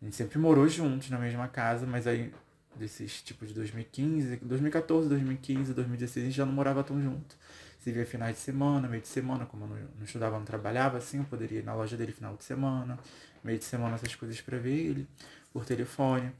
a 0.00 0.04
gente 0.04 0.16
sempre 0.16 0.38
morou 0.38 0.68
juntos 0.68 1.10
na 1.10 1.18
mesma 1.18 1.46
casa, 1.48 1.86
mas 1.86 2.06
aí 2.06 2.32
desses 2.78 3.22
tipo 3.22 3.46
de 3.46 3.54
2015, 3.54 4.36
2014, 4.36 5.08
2015, 5.08 5.74
2016, 5.74 6.24
a 6.24 6.28
gente 6.28 6.36
já 6.36 6.46
não 6.46 6.52
morava 6.52 6.84
tão 6.84 7.00
junto. 7.00 7.36
Se 7.80 7.92
via 7.92 8.04
finais 8.04 8.36
de 8.36 8.42
semana, 8.42 8.88
meio 8.88 9.02
de 9.02 9.08
semana, 9.08 9.46
como 9.46 9.64
eu 9.64 9.68
não, 9.68 9.76
não 9.98 10.04
estudava, 10.04 10.38
não 10.38 10.44
trabalhava, 10.44 10.98
assim, 10.98 11.18
eu 11.18 11.24
poderia 11.24 11.60
ir 11.60 11.64
na 11.64 11.74
loja 11.74 11.96
dele 11.96 12.12
final 12.12 12.36
de 12.36 12.44
semana, 12.44 12.98
meio 13.44 13.58
de 13.58 13.64
semana 13.64 13.94
essas 13.94 14.14
coisas 14.14 14.40
para 14.40 14.58
ver 14.58 14.74
ele, 14.74 15.08
por 15.52 15.64
telefone. 15.64 16.32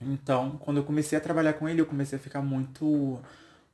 Então, 0.00 0.58
quando 0.58 0.78
eu 0.78 0.84
comecei 0.84 1.16
a 1.16 1.20
trabalhar 1.20 1.52
com 1.54 1.68
ele, 1.68 1.80
eu 1.80 1.86
comecei 1.86 2.18
a 2.18 2.20
ficar 2.20 2.42
muito 2.42 3.20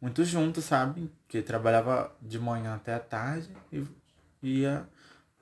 muito 0.00 0.24
junto, 0.24 0.60
sabe? 0.62 1.10
Que 1.26 1.42
trabalhava 1.42 2.14
de 2.22 2.38
manhã 2.38 2.74
até 2.74 2.94
a 2.94 3.00
tarde 3.00 3.50
e 3.72 3.84
ia 4.42 4.88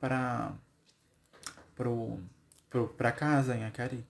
para 0.01 0.53
pro, 1.75 2.19
pro, 2.71 2.89
pra 2.89 3.13
casa 3.13 3.55
em 3.57 3.65
Acari. 3.65 4.05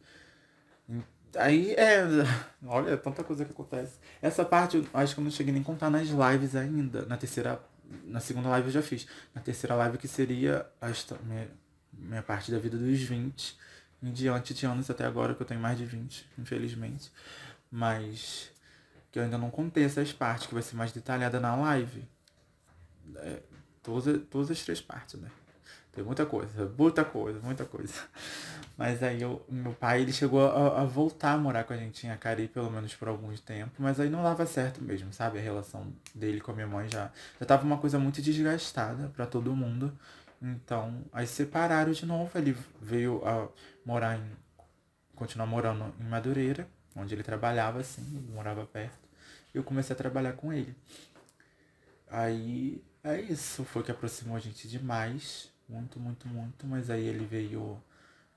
Aí 1.34 1.74
é. 1.74 2.04
Olha, 2.66 2.96
tanta 2.96 3.24
coisa 3.24 3.44
que 3.44 3.52
acontece. 3.52 3.98
Essa 4.20 4.44
parte 4.44 4.76
eu 4.76 4.86
acho 4.94 5.14
que 5.14 5.20
eu 5.20 5.24
não 5.24 5.30
cheguei 5.30 5.52
nem 5.52 5.62
a 5.62 5.64
contar 5.64 5.90
nas 5.90 6.08
lives 6.08 6.54
ainda. 6.54 7.04
Na 7.06 7.16
terceira. 7.16 7.60
Na 8.04 8.20
segunda 8.20 8.48
live 8.48 8.68
eu 8.68 8.72
já 8.72 8.82
fiz. 8.82 9.06
Na 9.34 9.40
terceira 9.40 9.74
live 9.74 9.98
que 9.98 10.08
seria 10.08 10.66
a 10.80 10.88
minha, 11.24 11.48
minha 11.92 12.22
parte 12.22 12.50
da 12.50 12.58
vida 12.58 12.76
dos 12.76 13.00
20 13.00 13.58
em 14.02 14.12
diante 14.12 14.54
de 14.54 14.66
anos 14.66 14.90
até 14.90 15.04
agora, 15.04 15.34
que 15.34 15.42
eu 15.42 15.46
tenho 15.46 15.60
mais 15.60 15.78
de 15.78 15.84
20, 15.84 16.28
infelizmente. 16.38 17.10
Mas 17.70 18.50
que 19.10 19.18
eu 19.18 19.22
ainda 19.24 19.38
não 19.38 19.50
contei 19.50 19.84
essas 19.84 20.12
partes, 20.12 20.46
que 20.46 20.54
vai 20.54 20.62
ser 20.62 20.76
mais 20.76 20.92
detalhada 20.92 21.40
na 21.40 21.56
live. 21.56 22.06
É, 23.16 23.42
todas, 23.82 24.22
todas 24.28 24.50
as 24.50 24.62
três 24.62 24.80
partes, 24.80 25.20
né? 25.20 25.30
Tem 25.96 26.04
muita 26.04 26.26
coisa, 26.26 26.70
muita 26.78 27.04
coisa, 27.06 27.40
muita 27.40 27.64
coisa. 27.64 27.94
Mas 28.76 29.02
aí 29.02 29.22
eu, 29.22 29.42
meu 29.48 29.72
pai 29.72 30.02
ele 30.02 30.12
chegou 30.12 30.46
a, 30.46 30.82
a, 30.82 30.84
voltar 30.84 31.32
a 31.32 31.38
morar 31.38 31.64
com 31.64 31.72
a 31.72 31.76
gente 31.78 32.06
em 32.06 32.10
Acari, 32.10 32.48
pelo 32.48 32.70
menos 32.70 32.94
por 32.94 33.08
alguns 33.08 33.40
tempo, 33.40 33.72
mas 33.78 33.98
aí 33.98 34.10
não 34.10 34.22
dava 34.22 34.44
certo 34.44 34.82
mesmo, 34.82 35.10
sabe? 35.14 35.38
A 35.38 35.40
relação 35.40 35.90
dele 36.14 36.42
com 36.42 36.50
a 36.50 36.54
minha 36.54 36.66
mãe 36.66 36.86
já, 36.90 37.10
já 37.40 37.46
tava 37.46 37.64
uma 37.64 37.78
coisa 37.78 37.98
muito 37.98 38.20
desgastada 38.20 39.08
para 39.16 39.24
todo 39.24 39.56
mundo. 39.56 39.98
Então, 40.42 41.02
aí 41.10 41.26
separaram 41.26 41.90
de 41.92 42.04
novo, 42.04 42.30
ele 42.36 42.54
veio 42.78 43.26
a 43.26 43.48
morar 43.82 44.18
em. 44.18 44.30
continuar 45.14 45.46
morando 45.46 45.94
em 45.98 46.04
Madureira, 46.04 46.68
onde 46.94 47.14
ele 47.14 47.22
trabalhava 47.22 47.80
assim, 47.80 48.02
morava 48.34 48.66
perto. 48.66 49.08
E 49.54 49.56
eu 49.56 49.64
comecei 49.64 49.94
a 49.94 49.96
trabalhar 49.96 50.34
com 50.34 50.52
ele. 50.52 50.76
Aí 52.10 52.84
é 53.02 53.18
isso, 53.18 53.64
foi 53.64 53.82
que 53.82 53.90
aproximou 53.90 54.36
a 54.36 54.40
gente 54.40 54.68
demais. 54.68 55.55
Muito, 55.68 55.98
muito, 55.98 56.28
muito. 56.28 56.66
Mas 56.66 56.90
aí 56.90 57.04
ele 57.04 57.24
veio, 57.24 57.80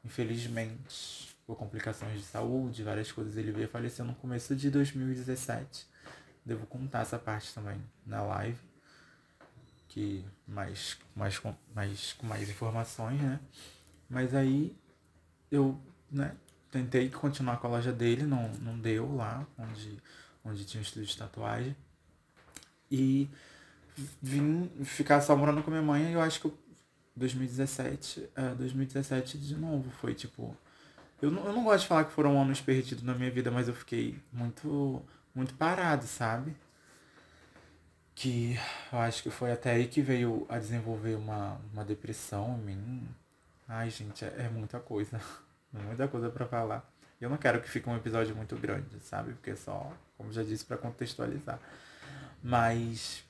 infelizmente, 0.03 1.35
por 1.45 1.55
complicações 1.55 2.19
de 2.19 2.25
saúde, 2.25 2.83
várias 2.83 3.11
coisas, 3.11 3.37
ele 3.37 3.51
veio 3.51 3.67
falecer 3.67 4.05
no 4.05 4.15
começo 4.15 4.55
de 4.55 4.69
2017. 4.69 5.87
Devo 6.45 6.65
contar 6.67 7.01
essa 7.01 7.19
parte 7.19 7.53
também 7.53 7.81
na 8.05 8.21
live 8.21 8.69
que 9.89 10.23
mais, 10.47 10.97
mais, 11.15 11.41
mais, 11.75 12.13
com 12.13 12.25
mais 12.25 12.49
informações, 12.49 13.19
né? 13.19 13.39
Mas 14.09 14.33
aí 14.33 14.75
eu, 15.51 15.79
né, 16.11 16.35
tentei 16.71 17.09
continuar 17.09 17.57
com 17.57 17.67
a 17.67 17.71
loja 17.71 17.91
dele, 17.91 18.23
não, 18.23 18.49
não 18.59 18.79
deu 18.79 19.15
lá, 19.15 19.45
onde, 19.57 19.97
onde 20.45 20.63
tinha 20.65 20.79
um 20.79 20.83
estúdio 20.83 21.07
de 21.07 21.17
tatuagem. 21.17 21.75
E 22.89 23.27
vim 24.21 24.69
ficar 24.83 25.21
só 25.21 25.35
morando 25.35 25.61
com 25.63 25.71
minha 25.71 25.83
mãe 25.83 26.11
e 26.11 26.13
eu 26.13 26.21
acho 26.21 26.39
que 26.39 26.53
2017, 27.19 28.29
é, 28.35 28.55
2017 28.55 29.37
de 29.37 29.55
novo, 29.55 29.89
foi 29.91 30.13
tipo. 30.13 30.55
Eu 31.21 31.29
não, 31.29 31.45
eu 31.45 31.53
não 31.53 31.63
gosto 31.63 31.81
de 31.81 31.87
falar 31.87 32.05
que 32.05 32.13
foram 32.13 32.41
anos 32.41 32.61
perdidos 32.61 33.03
na 33.03 33.13
minha 33.13 33.29
vida, 33.29 33.51
mas 33.51 33.67
eu 33.67 33.73
fiquei 33.73 34.17
muito, 34.31 35.01
muito 35.35 35.53
parado, 35.53 36.05
sabe? 36.05 36.55
que 38.19 38.59
eu 38.91 38.99
acho 38.99 39.23
que 39.23 39.29
foi 39.29 39.49
até 39.49 39.71
aí 39.71 39.87
que 39.87 40.01
veio 40.01 40.45
a 40.49 40.59
desenvolver 40.59 41.15
uma, 41.15 41.57
uma 41.71 41.85
depressão 41.85 42.59
em 42.67 42.75
mim. 42.75 43.07
Ai, 43.65 43.89
gente, 43.89 44.25
é, 44.25 44.35
é 44.39 44.49
muita 44.49 44.77
coisa. 44.77 45.21
muita 45.71 46.05
coisa 46.05 46.29
para 46.29 46.45
falar. 46.45 46.85
Eu 47.21 47.29
não 47.29 47.37
quero 47.37 47.61
que 47.61 47.69
fique 47.69 47.87
um 47.87 47.95
episódio 47.95 48.35
muito 48.35 48.57
grande, 48.57 48.99
sabe? 48.99 49.31
Porque 49.31 49.51
é 49.51 49.55
só, 49.55 49.89
como 50.17 50.33
já 50.33 50.43
disse, 50.43 50.65
para 50.65 50.75
contextualizar. 50.75 51.61
Mas 52.43 53.23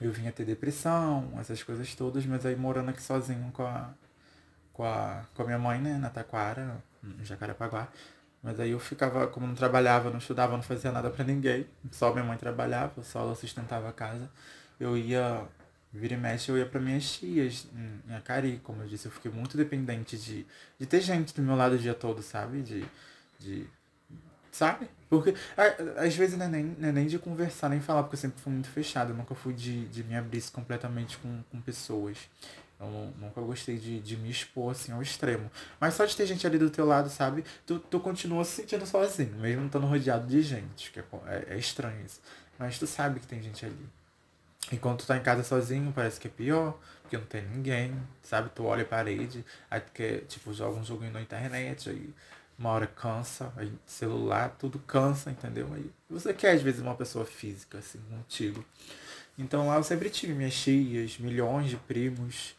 eu 0.00 0.12
vinha 0.12 0.32
ter 0.32 0.44
depressão, 0.44 1.32
essas 1.40 1.62
coisas 1.62 1.94
todas, 1.94 2.24
mas 2.26 2.44
aí 2.44 2.56
morando 2.56 2.90
aqui 2.90 3.02
sozinho 3.02 3.50
com 3.52 3.62
a, 3.62 3.90
com 4.72 4.84
a, 4.84 5.24
com 5.34 5.42
a 5.42 5.46
minha 5.46 5.58
mãe, 5.58 5.80
né, 5.80 5.98
na 5.98 6.10
Taquara, 6.10 6.82
no 7.02 7.24
Jacarepaguá, 7.24 7.88
mas 8.42 8.60
aí 8.60 8.70
eu 8.70 8.78
ficava, 8.78 9.26
como 9.26 9.46
não 9.46 9.56
trabalhava, 9.56 10.08
não 10.08 10.18
estudava, 10.18 10.54
não 10.54 10.62
fazia 10.62 10.92
nada 10.92 11.10
para 11.10 11.24
ninguém. 11.24 11.66
Só 11.90 12.12
minha 12.12 12.24
mãe 12.24 12.38
trabalhava, 12.38 13.02
só 13.02 13.20
ela 13.22 13.34
sustentava 13.34 13.88
a 13.88 13.92
casa. 13.92 14.30
Eu 14.78 14.96
ia, 14.96 15.44
vira 15.92 16.14
e 16.14 16.16
mexe, 16.16 16.50
eu 16.50 16.56
ia 16.56 16.64
para 16.64 16.80
minhas 16.80 17.10
tias 17.10 17.66
em, 17.74 18.14
Acari. 18.14 18.60
Como 18.62 18.82
eu 18.82 18.86
disse, 18.86 19.06
eu 19.06 19.12
fiquei 19.12 19.32
muito 19.32 19.56
dependente 19.56 20.16
de, 20.16 20.46
de 20.78 20.86
ter 20.86 21.00
gente 21.00 21.34
do 21.34 21.42
meu 21.42 21.56
lado 21.56 21.74
o 21.74 21.78
dia 21.78 21.92
todo, 21.92 22.22
sabe? 22.22 22.62
De, 22.62 22.84
de 23.38 23.66
sabe? 24.56 24.88
Porque 25.08 25.34
às 25.96 26.16
vezes 26.16 26.36
não 26.36 26.46
é, 26.46 26.48
nem, 26.48 26.64
não 26.78 26.88
é 26.88 26.92
nem 26.92 27.06
de 27.06 27.18
conversar, 27.18 27.68
nem 27.68 27.80
falar, 27.80 28.02
porque 28.02 28.16
eu 28.16 28.20
sempre 28.20 28.40
fui 28.40 28.52
muito 28.52 28.68
fechado. 28.68 29.10
Eu 29.10 29.16
nunca 29.16 29.34
fui 29.34 29.52
de, 29.52 29.86
de 29.86 30.02
me 30.02 30.16
abrir 30.16 30.42
completamente 30.50 31.18
com, 31.18 31.42
com 31.50 31.60
pessoas. 31.60 32.18
Eu 32.80 33.12
nunca 33.18 33.40
gostei 33.40 33.78
de, 33.78 34.00
de 34.00 34.16
me 34.16 34.30
expor 34.30 34.72
assim 34.72 34.92
ao 34.92 35.00
extremo. 35.00 35.50
Mas 35.80 35.94
só 35.94 36.04
de 36.04 36.16
ter 36.16 36.26
gente 36.26 36.46
ali 36.46 36.58
do 36.58 36.68
teu 36.68 36.84
lado, 36.84 37.08
sabe? 37.08 37.44
Tu, 37.66 37.78
tu 37.78 38.00
continua 38.00 38.44
se 38.44 38.62
sentindo 38.62 38.86
sozinho, 38.86 39.34
mesmo 39.36 39.66
estando 39.66 39.86
rodeado 39.86 40.26
de 40.26 40.42
gente. 40.42 40.90
Que 40.90 41.00
é, 41.00 41.04
é, 41.26 41.46
é, 41.50 41.58
estranho 41.58 42.04
isso. 42.04 42.20
Mas 42.58 42.78
tu 42.78 42.86
sabe 42.86 43.20
que 43.20 43.26
tem 43.26 43.42
gente 43.42 43.64
ali. 43.64 43.88
Enquanto 44.72 45.00
tu 45.00 45.06
tá 45.06 45.16
em 45.16 45.22
casa 45.22 45.44
sozinho, 45.44 45.92
parece 45.94 46.18
que 46.18 46.26
é 46.26 46.30
pior, 46.30 46.76
porque 47.02 47.16
não 47.16 47.24
tem 47.24 47.46
ninguém, 47.46 47.94
sabe? 48.22 48.50
Tu 48.52 48.64
olha 48.64 48.82
a 48.82 48.86
parede, 48.86 49.44
aí 49.70 49.80
tu 49.80 49.92
quer, 49.92 50.22
tipo, 50.22 50.52
joga 50.52 50.80
um 50.80 50.84
joguinho 50.84 51.12
na 51.12 51.22
internet, 51.22 51.88
aí 51.88 52.12
uma 52.58 52.70
hora 52.70 52.86
cansa, 52.86 53.52
celular, 53.84 54.56
tudo 54.58 54.78
cansa, 54.78 55.30
entendeu? 55.30 55.68
Aí 55.74 55.90
você 56.08 56.32
quer 56.32 56.52
às 56.52 56.62
vezes 56.62 56.80
uma 56.80 56.94
pessoa 56.94 57.24
física, 57.24 57.78
assim, 57.78 58.00
contigo. 58.10 58.64
Então 59.38 59.66
lá 59.66 59.76
eu 59.76 59.82
sempre 59.82 60.08
tive 60.08 60.32
minhas 60.32 60.54
tias, 60.54 61.18
milhões 61.18 61.68
de 61.68 61.76
primos, 61.76 62.54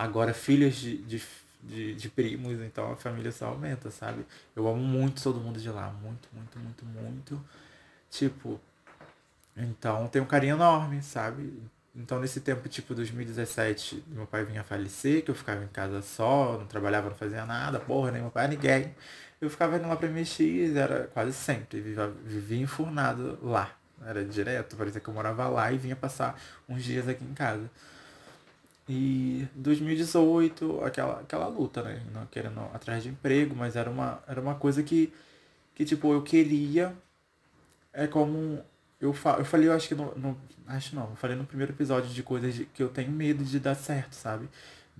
Agora, 0.00 0.32
filhas 0.32 0.76
de, 0.76 0.96
de, 0.96 1.22
de, 1.62 1.94
de, 1.94 2.08
primos, 2.08 2.58
então 2.62 2.90
a 2.90 2.96
família 2.96 3.30
só 3.30 3.48
aumenta, 3.48 3.90
sabe? 3.90 4.24
Eu 4.56 4.66
amo 4.66 4.80
muito 4.80 5.22
todo 5.22 5.38
mundo 5.38 5.60
de 5.60 5.68
lá. 5.68 5.90
Muito, 6.02 6.26
muito, 6.32 6.58
muito, 6.58 6.86
muito. 6.86 7.44
Tipo. 8.10 8.58
Então 9.54 10.08
tem 10.08 10.22
um 10.22 10.24
carinho 10.24 10.56
enorme, 10.56 11.02
sabe? 11.02 11.52
Então 11.94 12.18
nesse 12.18 12.40
tempo, 12.40 12.66
tipo 12.66 12.94
2017, 12.94 14.02
meu 14.06 14.26
pai 14.26 14.42
vinha 14.42 14.64
falecer, 14.64 15.22
que 15.22 15.30
eu 15.30 15.34
ficava 15.34 15.62
em 15.62 15.68
casa 15.68 16.00
só, 16.00 16.56
não 16.56 16.66
trabalhava, 16.66 17.10
não 17.10 17.16
fazia 17.16 17.44
nada, 17.44 17.78
porra, 17.78 18.10
nem 18.10 18.22
meu 18.22 18.30
pai, 18.30 18.48
ninguém. 18.48 18.94
Eu 19.40 19.48
ficava 19.48 19.76
indo 19.76 19.88
lá 19.88 19.96
pra 19.96 20.08
MX, 20.08 20.76
era 20.76 21.08
quase 21.14 21.32
sempre, 21.32 21.80
vivia, 21.80 22.08
vivia 22.24 22.60
enfurnado 22.60 23.38
lá. 23.42 23.74
Era 24.04 24.24
direto, 24.24 24.76
parecia 24.76 25.00
que 25.00 25.08
eu 25.08 25.14
morava 25.14 25.48
lá 25.48 25.72
e 25.72 25.78
vinha 25.78 25.96
passar 25.96 26.40
uns 26.68 26.82
dias 26.84 27.08
aqui 27.08 27.24
em 27.24 27.34
casa. 27.34 27.70
E 28.88 29.46
2018, 29.54 30.84
aquela, 30.84 31.20
aquela 31.20 31.46
luta, 31.46 31.82
né? 31.82 32.02
Não 32.12 32.26
querendo 32.26 32.60
atrás 32.74 33.02
de 33.02 33.08
emprego, 33.08 33.54
mas 33.54 33.76
era 33.76 33.88
uma, 33.88 34.20
era 34.26 34.40
uma 34.40 34.56
coisa 34.56 34.82
que, 34.82 35.12
que, 35.74 35.84
tipo, 35.84 36.12
eu 36.12 36.22
queria. 36.22 36.92
É 37.92 38.06
como. 38.06 38.60
Eu, 39.00 39.12
fa 39.12 39.36
eu 39.38 39.44
falei, 39.44 39.68
eu 39.68 39.72
acho 39.74 39.86
que 39.88 39.94
no, 39.94 40.14
no. 40.16 40.36
Acho 40.66 40.96
não, 40.96 41.10
eu 41.10 41.16
falei 41.16 41.36
no 41.36 41.44
primeiro 41.44 41.72
episódio 41.72 42.10
de 42.10 42.22
coisas 42.22 42.54
de, 42.54 42.64
que 42.66 42.82
eu 42.82 42.88
tenho 42.88 43.12
medo 43.12 43.44
de 43.44 43.60
dar 43.60 43.74
certo, 43.74 44.14
sabe? 44.14 44.48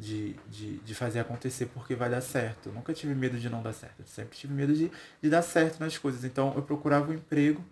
De, 0.00 0.34
de, 0.48 0.78
de 0.78 0.94
fazer 0.94 1.20
acontecer 1.20 1.66
porque 1.66 1.94
vai 1.94 2.08
dar 2.08 2.22
certo. 2.22 2.70
Eu 2.70 2.72
nunca 2.72 2.94
tive 2.94 3.14
medo 3.14 3.38
de 3.38 3.50
não 3.50 3.62
dar 3.62 3.74
certo. 3.74 4.00
Eu 4.00 4.06
sempre 4.06 4.34
tive 4.34 4.54
medo 4.54 4.72
de, 4.74 4.90
de 5.20 5.28
dar 5.28 5.42
certo 5.42 5.78
nas 5.78 5.98
coisas. 5.98 6.24
Então 6.24 6.54
eu 6.56 6.62
procurava 6.62 7.10
um 7.10 7.14
emprego, 7.14 7.62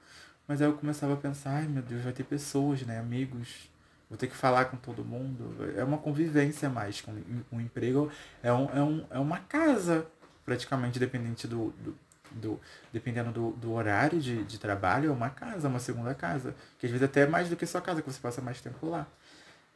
mas 0.46 0.60
aí 0.60 0.68
eu 0.68 0.74
começava 0.74 1.14
a 1.14 1.16
pensar, 1.16 1.52
ai 1.52 1.66
meu 1.66 1.82
Deus, 1.82 2.02
vai 2.02 2.12
ter 2.12 2.24
pessoas, 2.24 2.82
né? 2.82 2.98
Amigos 2.98 3.70
vou 4.08 4.16
ter 4.16 4.26
que 4.26 4.36
falar 4.36 4.66
com 4.66 4.76
todo 4.76 5.04
mundo. 5.04 5.54
É 5.76 5.84
uma 5.84 5.98
convivência 5.98 6.68
mais. 6.68 7.00
Com 7.00 7.14
um 7.52 7.60
emprego 7.60 8.10
é, 8.42 8.52
um, 8.52 8.64
é, 8.70 8.82
um, 8.82 9.06
é 9.10 9.18
uma 9.18 9.38
casa, 9.40 10.06
praticamente, 10.44 10.98
dependente 10.98 11.46
do, 11.46 11.70
do, 11.78 11.98
do 12.32 12.60
dependendo 12.92 13.30
do, 13.30 13.50
do 13.52 13.72
horário 13.72 14.18
de, 14.20 14.44
de 14.44 14.58
trabalho, 14.58 15.10
é 15.10 15.12
uma 15.12 15.30
casa, 15.30 15.68
uma 15.68 15.78
segunda 15.78 16.14
casa. 16.14 16.54
Que 16.78 16.86
às 16.86 16.92
vezes 16.92 17.04
até 17.04 17.22
é 17.22 17.26
mais 17.26 17.48
do 17.48 17.56
que 17.56 17.66
sua 17.66 17.80
casa, 17.80 18.00
que 18.00 18.10
você 18.10 18.20
passa 18.20 18.40
mais 18.40 18.60
tempo 18.60 18.88
lá. 18.88 19.06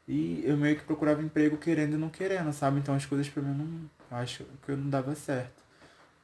E 0.06 0.42
eu 0.44 0.56
meio 0.56 0.76
que 0.76 0.84
procurava 0.84 1.22
emprego 1.22 1.56
querendo 1.56 1.94
e 1.94 1.96
não 1.96 2.08
querendo, 2.08 2.52
sabe? 2.52 2.78
Então 2.78 2.94
as 2.94 3.06
coisas 3.06 3.28
pra 3.28 3.42
mim 3.42 3.54
não. 3.56 3.90
Eu 4.10 4.22
acho 4.22 4.44
que 4.64 4.72
não 4.72 4.90
dava 4.90 5.14
certo. 5.14 5.62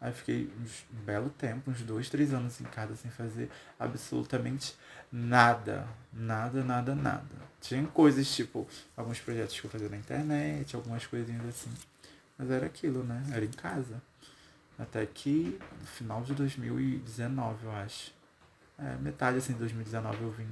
Aí 0.00 0.12
fiquei 0.12 0.50
um 0.92 1.04
belo 1.04 1.28
tempo, 1.30 1.70
uns 1.70 1.82
dois, 1.82 2.08
três 2.08 2.32
anos 2.32 2.60
em 2.60 2.64
casa 2.64 2.94
sem 2.94 3.10
fazer 3.10 3.50
absolutamente 3.78 4.76
nada. 5.10 5.88
Nada, 6.12 6.62
nada, 6.62 6.94
nada. 6.94 7.48
Tinha 7.60 7.84
coisas 7.86 8.32
tipo, 8.34 8.66
alguns 8.96 9.18
projetos 9.18 9.58
que 9.58 9.66
eu 9.66 9.70
fazia 9.70 9.88
na 9.88 9.96
internet, 9.96 10.76
algumas 10.76 11.04
coisinhas 11.06 11.44
assim. 11.46 11.70
Mas 12.36 12.50
era 12.50 12.66
aquilo, 12.66 13.02
né? 13.02 13.24
Era 13.32 13.44
em 13.44 13.50
casa. 13.50 14.00
Até 14.78 15.04
que 15.04 15.58
no 15.80 15.86
final 15.86 16.22
de 16.22 16.34
2019, 16.34 17.64
eu 17.64 17.72
acho. 17.72 18.12
É, 18.78 18.96
metade 19.00 19.38
assim 19.38 19.54
de 19.54 19.58
2019 19.58 20.22
eu 20.22 20.30
vim. 20.30 20.46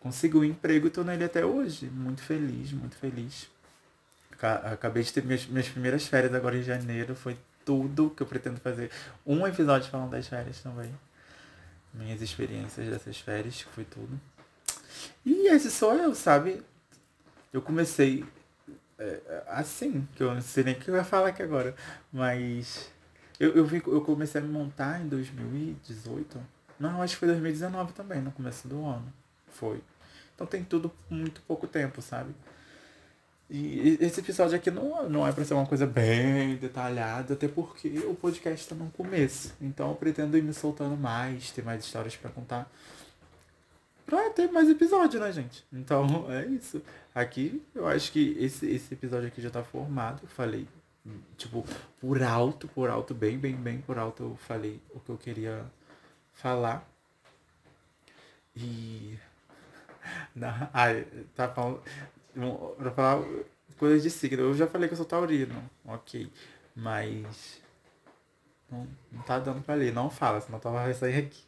Consegui 0.00 0.38
um 0.38 0.44
emprego 0.44 0.86
e 0.86 0.90
tô 0.90 1.04
nele 1.04 1.24
até 1.24 1.44
hoje. 1.44 1.86
Muito 1.86 2.22
feliz, 2.22 2.72
muito 2.72 2.96
feliz. 2.96 3.48
Acabei 4.40 5.02
de 5.02 5.12
ter 5.12 5.22
minhas, 5.22 5.46
minhas 5.46 5.68
primeiras 5.68 6.06
férias 6.06 6.34
agora 6.34 6.56
em 6.56 6.62
janeiro. 6.62 7.14
Foi 7.14 7.36
tudo 7.64 8.10
que 8.10 8.22
eu 8.22 8.26
pretendo 8.26 8.58
fazer. 8.58 8.90
Um 9.26 9.46
episódio 9.46 9.90
falando 9.90 10.10
das 10.10 10.26
férias 10.26 10.60
também. 10.60 10.90
Minhas 11.92 12.22
experiências 12.22 12.88
dessas 12.88 13.18
férias, 13.18 13.60
foi 13.60 13.84
tudo. 13.84 14.18
E 15.24 15.48
esse 15.48 15.70
sou 15.70 15.94
eu, 15.94 16.14
sabe? 16.14 16.62
Eu 17.52 17.60
comecei 17.60 18.24
é, 18.98 19.42
assim, 19.48 20.06
que 20.14 20.22
eu 20.22 20.34
não 20.34 20.40
sei 20.40 20.64
nem 20.64 20.74
o 20.74 20.78
que 20.78 20.90
eu 20.90 20.94
ia 20.94 21.04
falar 21.04 21.28
aqui 21.28 21.42
agora. 21.42 21.74
Mas 22.12 22.90
eu, 23.38 23.54
eu, 23.56 23.64
vim, 23.64 23.82
eu 23.86 24.02
comecei 24.02 24.40
a 24.40 24.44
me 24.44 24.50
montar 24.50 25.00
em 25.00 25.08
2018. 25.08 26.38
Não, 26.78 27.02
acho 27.02 27.14
que 27.14 27.20
foi 27.20 27.28
2019 27.28 27.92
também, 27.92 28.20
no 28.20 28.30
começo 28.30 28.68
do 28.68 28.84
ano. 28.84 29.19
Foi. 29.52 29.80
Então 30.34 30.46
tem 30.46 30.64
tudo 30.64 30.90
muito 31.08 31.42
pouco 31.42 31.66
tempo, 31.66 32.00
sabe? 32.00 32.34
E 33.50 33.98
esse 34.00 34.20
episódio 34.20 34.56
aqui 34.56 34.70
não, 34.70 35.08
não 35.08 35.26
é 35.26 35.32
para 35.32 35.44
ser 35.44 35.54
uma 35.54 35.66
coisa 35.66 35.84
bem 35.84 36.54
detalhada, 36.54 37.34
até 37.34 37.48
porque 37.48 37.88
o 38.06 38.14
podcast 38.14 38.62
está 38.62 38.76
no 38.76 38.88
começo. 38.92 39.52
Então 39.60 39.88
eu 39.88 39.96
pretendo 39.96 40.38
ir 40.38 40.42
me 40.42 40.54
soltando 40.54 40.96
mais, 40.96 41.50
ter 41.50 41.64
mais 41.64 41.84
histórias 41.84 42.16
para 42.16 42.30
contar. 42.30 42.70
Pra 44.06 44.30
ter 44.30 44.50
mais 44.52 44.68
episódio, 44.70 45.18
né, 45.18 45.32
gente? 45.32 45.64
Então 45.72 46.26
é 46.30 46.46
isso. 46.46 46.80
Aqui 47.12 47.60
eu 47.74 47.88
acho 47.88 48.12
que 48.12 48.36
esse, 48.38 48.70
esse 48.70 48.94
episódio 48.94 49.26
aqui 49.26 49.42
já 49.42 49.50
tá 49.50 49.64
formado. 49.64 50.20
Eu 50.22 50.28
falei, 50.28 50.68
tipo, 51.36 51.64
por 52.00 52.22
alto, 52.22 52.68
por 52.68 52.88
alto, 52.88 53.12
bem, 53.14 53.36
bem, 53.36 53.56
bem 53.56 53.80
por 53.80 53.98
alto, 53.98 54.22
eu 54.22 54.36
falei 54.36 54.80
o 54.94 55.00
que 55.00 55.10
eu 55.10 55.18
queria 55.18 55.64
falar. 56.32 56.88
E. 58.54 59.18
Ai, 60.72 61.06
tá 61.34 61.48
falando 61.48 61.82
pra 62.76 62.90
falar 62.90 63.22
coisas 63.78 64.02
de 64.02 64.10
signo. 64.10 64.42
Eu 64.42 64.54
já 64.54 64.66
falei 64.66 64.88
que 64.88 64.94
eu 64.94 64.96
sou 64.96 65.06
taurino, 65.06 65.62
ok. 65.84 66.30
Mas. 66.74 67.60
Não, 68.70 68.86
não 69.10 69.22
tá 69.22 69.38
dando 69.38 69.62
pra 69.62 69.74
ler. 69.74 69.92
Não 69.92 70.10
fala, 70.10 70.40
senão 70.40 70.60
tava 70.60 70.82
vai 70.82 70.94
sair 70.94 71.18
aqui. 71.26 71.42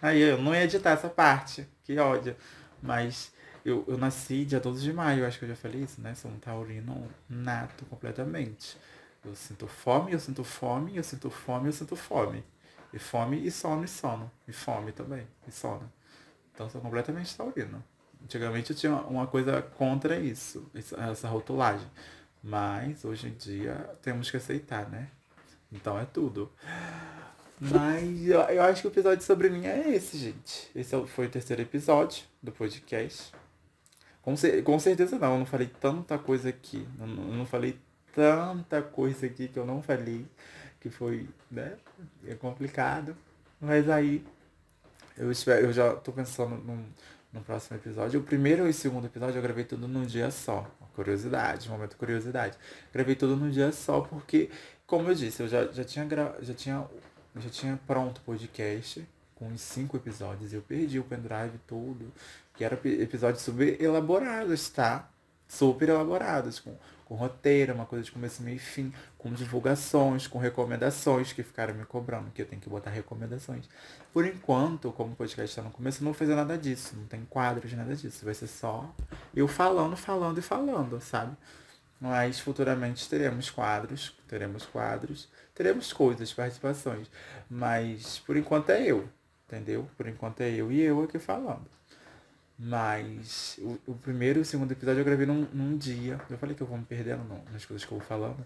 Aí 0.00 0.20
eu 0.20 0.38
não 0.38 0.54
ia 0.54 0.64
editar 0.64 0.90
essa 0.90 1.08
parte. 1.08 1.66
Que 1.84 1.98
ódio. 1.98 2.36
Mas 2.82 3.32
eu, 3.64 3.84
eu 3.86 3.96
nasci 3.96 4.44
dia 4.44 4.58
12 4.58 4.82
de 4.82 4.92
maio, 4.92 5.26
acho 5.26 5.38
que 5.38 5.44
eu 5.44 5.48
já 5.48 5.56
falei 5.56 5.82
isso, 5.82 6.00
né? 6.00 6.14
Sou 6.14 6.30
um 6.30 6.38
taurino 6.38 7.08
nato 7.28 7.84
completamente. 7.86 8.76
Eu 9.24 9.34
sinto 9.36 9.68
fome, 9.68 10.12
eu 10.12 10.18
sinto 10.18 10.42
fome, 10.42 10.96
eu 10.96 11.04
sinto 11.04 11.30
fome, 11.30 11.68
eu 11.68 11.72
sinto 11.72 11.94
fome. 11.94 12.44
E 12.92 12.98
fome 12.98 13.46
e 13.46 13.50
sono 13.50 13.84
e 13.84 13.88
sono. 13.88 14.30
E 14.48 14.52
fome 14.52 14.92
também. 14.92 15.26
E 15.46 15.52
sono. 15.52 15.90
Então 16.52 16.68
sou 16.68 16.80
completamente 16.80 17.36
taurino. 17.36 17.82
Antigamente 18.24 18.70
eu 18.70 18.76
tinha 18.76 18.94
uma 18.94 19.26
coisa 19.26 19.62
contra 19.62 20.18
isso, 20.18 20.70
essa 20.74 21.28
rotulagem. 21.28 21.86
Mas 22.42 23.04
hoje 23.04 23.28
em 23.28 23.34
dia 23.34 23.74
temos 24.02 24.30
que 24.30 24.36
aceitar, 24.36 24.88
né? 24.88 25.08
Então 25.70 25.98
é 25.98 26.04
tudo. 26.04 26.50
Mas 27.60 28.26
eu, 28.26 28.40
eu 28.40 28.62
acho 28.62 28.82
que 28.82 28.88
o 28.88 28.90
episódio 28.90 29.24
sobre 29.24 29.48
mim 29.48 29.66
é 29.66 29.94
esse, 29.94 30.18
gente. 30.18 30.68
Esse 30.74 30.94
é 30.94 31.06
foi 31.06 31.26
o 31.26 31.30
terceiro 31.30 31.62
episódio 31.62 32.24
do 32.42 32.50
podcast. 32.50 33.32
Com, 34.20 34.34
com 34.64 34.78
certeza 34.78 35.18
não, 35.18 35.34
eu 35.34 35.38
não 35.38 35.46
falei 35.46 35.70
tanta 35.80 36.18
coisa 36.18 36.48
aqui. 36.48 36.86
Eu 36.98 37.06
não, 37.06 37.22
eu 37.22 37.34
não 37.34 37.46
falei 37.46 37.78
tanta 38.12 38.82
coisa 38.82 39.26
aqui 39.26 39.46
que 39.46 39.58
eu 39.58 39.64
não 39.64 39.80
falei. 39.80 40.26
Que 40.80 40.90
foi, 40.90 41.28
né? 41.48 41.76
É 42.26 42.34
complicado. 42.34 43.16
Mas 43.60 43.88
aí 43.88 44.24
eu 45.16 45.30
espero, 45.30 45.66
eu 45.66 45.72
já 45.72 45.94
tô 45.94 46.10
pensando 46.10 46.56
num, 46.56 46.84
no 47.32 47.40
próximo 47.40 47.76
episódio. 47.76 48.20
O 48.20 48.22
primeiro 48.22 48.66
e 48.66 48.70
o 48.70 48.74
segundo 48.74 49.06
episódio 49.06 49.38
eu 49.38 49.42
gravei 49.42 49.64
tudo 49.64 49.88
num 49.88 50.04
dia 50.04 50.30
só. 50.30 50.70
Curiosidade, 50.94 51.68
momento 51.68 51.96
curiosidade. 51.96 52.58
Gravei 52.92 53.14
tudo 53.14 53.34
num 53.36 53.48
dia 53.48 53.72
só 53.72 54.02
porque, 54.02 54.50
como 54.86 55.08
eu 55.08 55.14
disse, 55.14 55.42
eu 55.42 55.48
já, 55.48 55.66
já 55.72 55.84
tinha 55.84 56.04
gra... 56.04 56.36
já 56.40 56.52
tinha 56.52 56.86
já 57.36 57.48
tinha 57.48 57.80
pronto 57.86 58.18
o 58.18 58.20
podcast 58.20 59.08
com 59.34 59.48
os 59.48 59.60
cinco 59.60 59.96
episódios. 59.96 60.52
Eu 60.52 60.62
perdi 60.62 60.98
o 60.98 61.04
pendrive 61.04 61.58
todo, 61.66 62.12
que 62.54 62.62
era 62.64 62.78
episódios 62.84 63.42
super 63.42 63.80
elaborados, 63.80 64.68
tá? 64.68 65.08
Super 65.52 65.90
elaborados, 65.90 66.60
com 66.60 66.76
com 67.12 67.16
roteiro, 67.16 67.74
uma 67.74 67.84
coisa 67.84 68.02
de 68.02 68.10
começo, 68.10 68.42
meio 68.42 68.56
e 68.56 68.58
fim, 68.58 68.90
com 69.18 69.30
divulgações, 69.34 70.26
com 70.26 70.38
recomendações 70.38 71.30
que 71.30 71.42
ficaram 71.42 71.74
me 71.74 71.84
cobrando, 71.84 72.30
que 72.30 72.40
eu 72.40 72.46
tenho 72.46 72.60
que 72.60 72.70
botar 72.70 72.88
recomendações. 72.88 73.68
Por 74.14 74.24
enquanto, 74.24 74.90
como 74.92 75.12
o 75.12 75.16
podcast 75.16 75.50
está 75.50 75.60
no 75.60 75.70
começo, 75.70 76.02
não 76.02 76.14
fazer 76.14 76.34
nada 76.34 76.56
disso, 76.56 76.96
não 76.96 77.04
tem 77.04 77.22
quadros, 77.26 77.70
nada 77.74 77.94
disso. 77.94 78.24
Vai 78.24 78.32
ser 78.32 78.46
só 78.46 78.90
eu 79.36 79.46
falando, 79.46 79.94
falando 79.94 80.38
e 80.38 80.42
falando, 80.42 80.98
sabe? 81.02 81.36
Mas 82.00 82.40
futuramente 82.40 83.06
teremos 83.06 83.50
quadros, 83.50 84.16
teremos 84.26 84.64
quadros, 84.64 85.28
teremos 85.54 85.92
coisas, 85.92 86.32
participações. 86.32 87.10
Mas 87.50 88.18
por 88.20 88.38
enquanto 88.38 88.70
é 88.70 88.86
eu, 88.86 89.06
entendeu? 89.46 89.86
Por 89.98 90.08
enquanto 90.08 90.40
é 90.40 90.50
eu 90.50 90.72
e 90.72 90.80
eu 90.80 91.02
aqui 91.02 91.18
falando. 91.18 91.81
Mas 92.58 93.58
o, 93.58 93.78
o, 93.88 93.94
primeiro 93.94 94.38
e 94.38 94.42
o 94.42 94.44
segundo 94.44 94.70
episódio 94.72 95.00
eu 95.00 95.04
gravei 95.04 95.26
num, 95.26 95.46
num 95.52 95.76
dia. 95.76 96.20
Eu 96.30 96.38
falei 96.38 96.54
que 96.54 96.62
eu 96.62 96.66
vou 96.66 96.78
me 96.78 96.84
perdendo 96.84 97.24
no, 97.24 97.42
nas 97.52 97.64
coisas 97.64 97.84
que 97.84 97.92
eu 97.92 97.98
vou 97.98 98.06
falando. 98.06 98.44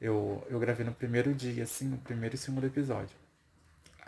Eu, 0.00 0.46
eu 0.48 0.60
gravei 0.60 0.86
no 0.86 0.92
primeiro 0.92 1.34
dia, 1.34 1.64
assim, 1.64 1.86
no 1.86 1.98
primeiro 1.98 2.34
e 2.34 2.38
segundo 2.38 2.64
episódio. 2.64 3.16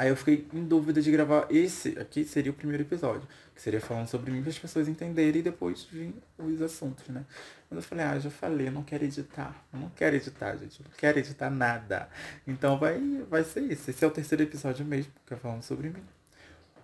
Aí 0.01 0.09
eu 0.09 0.17
fiquei 0.17 0.47
em 0.55 0.65
dúvida 0.65 1.03
de 1.03 1.11
gravar 1.11 1.47
esse 1.51 1.91
aqui 1.99 2.25
seria 2.25 2.51
o 2.51 2.55
primeiro 2.55 2.83
episódio, 2.83 3.29
que 3.55 3.61
seria 3.61 3.83
falando 3.83 4.09
sobre 4.09 4.31
mim 4.31 4.41
para 4.41 4.49
as 4.49 4.59
pessoas 4.59 4.89
entenderem 4.89 5.41
e 5.41 5.43
depois 5.43 5.85
vir 5.85 6.15
os 6.39 6.63
assuntos, 6.63 7.07
né? 7.09 7.23
Mas 7.69 7.77
eu 7.77 7.83
falei, 7.83 8.07
ah, 8.07 8.19
já 8.19 8.31
falei, 8.31 8.69
eu 8.69 8.73
não 8.73 8.83
quero 8.83 9.05
editar. 9.05 9.55
Eu 9.71 9.79
não 9.79 9.91
quero 9.91 10.17
editar, 10.17 10.57
gente. 10.57 10.81
Eu 10.81 10.87
não 10.89 10.97
quero 10.97 11.19
editar 11.19 11.51
nada. 11.51 12.09
Então 12.47 12.79
vai, 12.79 12.99
vai 13.29 13.45
ser 13.45 13.61
isso. 13.61 13.91
Esse 13.91 14.03
é 14.03 14.09
o 14.09 14.11
terceiro 14.11 14.43
episódio 14.43 14.87
mesmo, 14.87 15.13
que 15.27 15.35
é 15.35 15.37
falando 15.37 15.63
sobre 15.63 15.91
mim. 15.91 16.03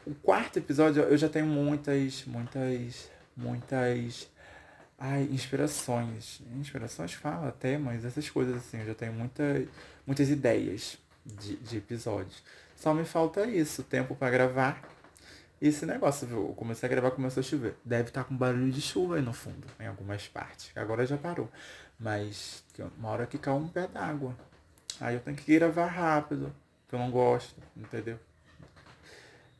O 0.07 0.15
quarto 0.15 0.61
episódio 0.61 1.03
eu 1.03 1.19
já 1.19 1.29
tenho 1.29 1.47
muitas, 1.47 2.25
muitas, 2.27 3.11
muitas 3.37 4.31
ai, 4.97 5.25
inspirações. 5.33 6.41
Inspirações 6.55 7.13
fala, 7.13 7.51
temas, 7.51 8.05
essas 8.05 8.31
coisas 8.31 8.55
assim. 8.55 8.79
Eu 8.79 8.87
já 8.87 8.95
tenho 8.95 9.13
muita, 9.13 9.43
muitas 10.07 10.31
ideias 10.31 10.97
de, 11.25 11.57
de 11.57 11.79
episódios. 11.79 12.41
Só 12.77 12.95
me 12.95 13.05
falta 13.05 13.47
isso, 13.47 13.83
tempo 13.83 14.15
para 14.15 14.31
gravar. 14.31 14.81
esse 15.61 15.85
negócio, 15.85 16.25
viu? 16.25 16.49
Eu 16.51 16.55
comecei 16.55 16.87
a 16.89 16.91
gravar, 16.91 17.11
começou 17.11 17.41
a 17.41 17.45
chover. 17.45 17.77
Deve 17.85 18.11
estar 18.11 18.23
tá 18.23 18.29
com 18.29 18.37
barulho 18.37 18.71
de 18.71 18.81
chuva 18.81 19.17
aí 19.17 19.23
no 19.23 19.33
fundo, 19.33 19.67
em 19.81 19.89
algumas 19.89 20.29
partes. 20.29 20.71
Agora 20.77 21.05
já 21.05 21.17
parou. 21.17 21.51
Mas 21.99 22.63
uma 22.97 23.09
hora 23.09 23.27
que 23.27 23.39
cai 23.39 23.55
um 23.55 23.67
pé 23.67 23.89
d'água. 23.89 24.37
Aí 25.01 25.17
eu 25.17 25.21
tenho 25.21 25.37
que 25.37 25.53
gravar 25.59 25.87
rápido, 25.87 26.55
que 26.89 26.95
eu 26.95 26.99
não 27.01 27.11
gosto, 27.11 27.61
entendeu? 27.77 28.21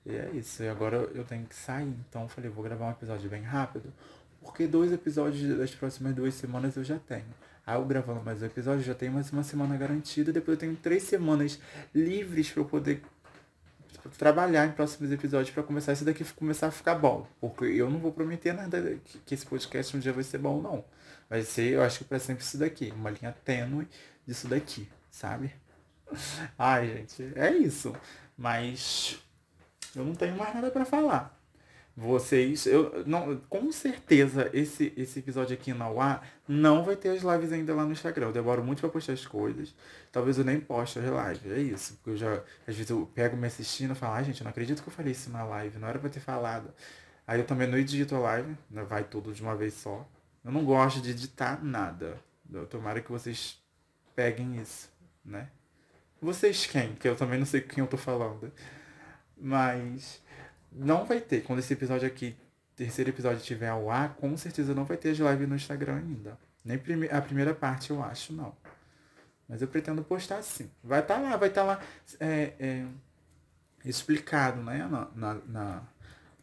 E 0.07 0.15
é 0.15 0.31
isso. 0.35 0.63
E 0.63 0.69
agora 0.69 0.97
eu 1.15 1.25
tenho 1.25 1.45
que 1.45 1.55
sair. 1.55 1.93
Então 2.09 2.23
eu 2.23 2.29
falei, 2.29 2.49
vou 2.49 2.63
gravar 2.63 2.87
um 2.87 2.91
episódio 2.93 3.29
bem 3.29 3.43
rápido. 3.43 3.93
Porque 4.41 4.67
dois 4.67 4.93
episódios 4.93 5.59
das 5.59 5.75
próximas 5.75 6.15
duas 6.15 6.35
semanas 6.35 6.77
eu 6.77 6.85
já 6.85 6.99
tenho. 6.99 7.27
Aí 7.67 7.75
eu 7.77 7.85
gravando 7.85 8.23
mais 8.23 8.41
um 8.41 8.47
episódio, 8.47 8.85
já 8.85 8.95
tenho 8.95 9.13
mais 9.13 9.33
uma 9.33 9.43
semana 9.43 9.77
garantida. 9.77 10.33
Depois 10.33 10.55
eu 10.55 10.61
tenho 10.61 10.77
três 10.77 11.03
semanas 11.03 11.59
livres 11.93 12.49
para 12.49 12.63
eu 12.63 12.65
poder 12.65 13.03
trabalhar 14.17 14.67
em 14.67 14.71
próximos 14.71 15.11
episódios 15.11 15.51
para 15.51 15.65
começar 15.65 15.93
isso 15.93 16.05
daqui 16.05 16.25
começar 16.35 16.69
a 16.69 16.71
ficar 16.71 16.95
bom. 16.95 17.27
Porque 17.41 17.65
eu 17.65 17.91
não 17.91 17.99
vou 17.99 18.13
prometer 18.13 18.53
nada 18.53 18.97
que, 19.25 19.35
esse 19.35 19.45
podcast 19.45 19.97
um 19.97 20.01
dia 20.01 20.13
vai 20.13 20.23
ser 20.23 20.39
bom, 20.39 20.63
não. 20.63 20.85
Vai 21.29 21.43
ser, 21.43 21.73
eu 21.73 21.83
acho 21.83 21.99
que 21.99 22.05
para 22.05 22.21
sempre 22.21 22.45
isso 22.45 22.57
daqui. 22.57 22.93
Uma 22.95 23.11
linha 23.11 23.35
tênue 23.45 23.89
disso 24.25 24.47
daqui, 24.47 24.89
sabe? 25.11 25.53
Ai, 26.57 26.87
gente, 26.87 27.33
é 27.35 27.51
isso. 27.53 27.93
Mas 28.39 29.19
eu 29.97 30.05
não 30.05 30.15
tenho 30.15 30.37
mais 30.37 30.55
nada 30.55 30.71
para 30.71 30.85
falar. 30.85 31.35
Vocês, 31.97 32.67
eu 32.67 33.03
não, 33.07 33.39
com 33.49 33.73
certeza 33.73 34.51
esse 34.53 34.93
esse 34.99 35.19
episódio 35.21 35.55
aqui 35.55 35.73
na 35.73 35.89
UA 35.91 36.21
não 36.47 36.85
vai 36.85 36.95
ter 36.95 37.09
as 37.09 37.23
lives 37.23 37.51
ainda 37.51 37.75
lá 37.75 37.87
no 37.87 37.93
Instagram. 37.93 38.27
Eu 38.27 38.33
demoro 38.33 38.63
muito 38.63 38.81
para 38.81 38.91
postar 38.91 39.15
as 39.15 39.27
coisas. 39.27 39.75
Talvez 40.13 40.37
eu 40.37 40.45
nem 40.45 40.61
poste 40.61 40.99
as 40.99 41.07
lives. 41.07 41.51
É 41.51 41.59
isso, 41.59 41.95
porque 41.95 42.11
eu 42.11 42.17
já 42.19 42.35
às 42.67 42.75
vezes 42.77 42.91
eu 42.91 43.11
pego 43.15 43.35
me 43.35 43.47
assistindo 43.47 43.93
e 43.93 43.95
falo: 43.95 44.13
"Ai, 44.13 44.25
gente, 44.25 44.41
eu 44.41 44.45
não 44.45 44.51
acredito 44.51 44.83
que 44.83 44.89
eu 44.89 44.93
falei 44.93 45.13
isso 45.13 45.31
na 45.31 45.43
live, 45.45 45.79
não 45.79 45.89
era 45.89 45.99
para 45.99 46.11
ter 46.11 46.21
falado". 46.21 46.69
Aí 47.27 47.41
eu 47.41 47.47
também 47.47 47.67
não 47.67 47.79
edito 47.79 48.15
a 48.15 48.19
live, 48.19 48.57
né? 48.71 48.85
vai 48.85 49.03
tudo 49.03 49.33
de 49.33 49.43
uma 49.43 49.57
vez 49.57 49.75
só. 49.75 50.07
Eu 50.45 50.53
não 50.53 50.65
gosto 50.65 51.01
de 51.01 51.11
editar 51.11 51.65
nada. 51.65 52.21
Eu 52.53 52.67
tomara 52.67 53.01
que 53.01 53.11
vocês 53.11 53.59
peguem 54.15 54.61
isso, 54.61 54.89
né? 55.25 55.49
Vocês 56.21 56.67
quem? 56.67 56.95
Que 56.95 57.09
eu 57.09 57.17
também 57.17 57.39
não 57.39 57.47
sei 57.47 57.61
com 57.63 57.69
quem 57.69 57.83
eu 57.83 57.89
tô 57.89 57.97
falando. 57.97 58.53
Mas 59.37 60.23
não 60.73 61.05
vai 61.05 61.21
ter. 61.21 61.43
Quando 61.43 61.59
esse 61.59 61.73
episódio 61.73 62.07
aqui, 62.07 62.37
terceiro 62.75 63.11
episódio 63.11 63.41
tiver 63.41 63.69
ao 63.69 63.91
ar, 63.91 64.15
com 64.15 64.37
certeza 64.37 64.75
não 64.75 64.85
vai 64.85 64.97
ter 64.97 65.11
as 65.11 65.19
lives 65.19 65.49
no 65.49 65.57
Instagram 65.57 65.97
ainda. 65.97 66.39
Nem 66.65 66.79
prime 66.79 67.09
a 67.09 67.21
primeira 67.21 67.55
parte, 67.55 67.91
eu 67.91 68.03
acho, 68.03 68.33
não. 68.33 68.55
Mas 69.49 69.63
eu 69.63 69.69
pretendo 69.69 70.03
postar 70.03 70.43
sim. 70.43 70.71
Vai 70.83 71.01
estar 71.01 71.15
tá 71.15 71.21
lá, 71.21 71.37
vai 71.37 71.49
estar 71.49 71.61
tá 71.63 71.67
lá 71.67 71.81
é, 72.19 72.53
é, 72.59 72.87
explicado, 73.85 74.63
né? 74.63 74.87
Na, 74.91 75.09
na, 75.15 75.35
na, 75.47 75.83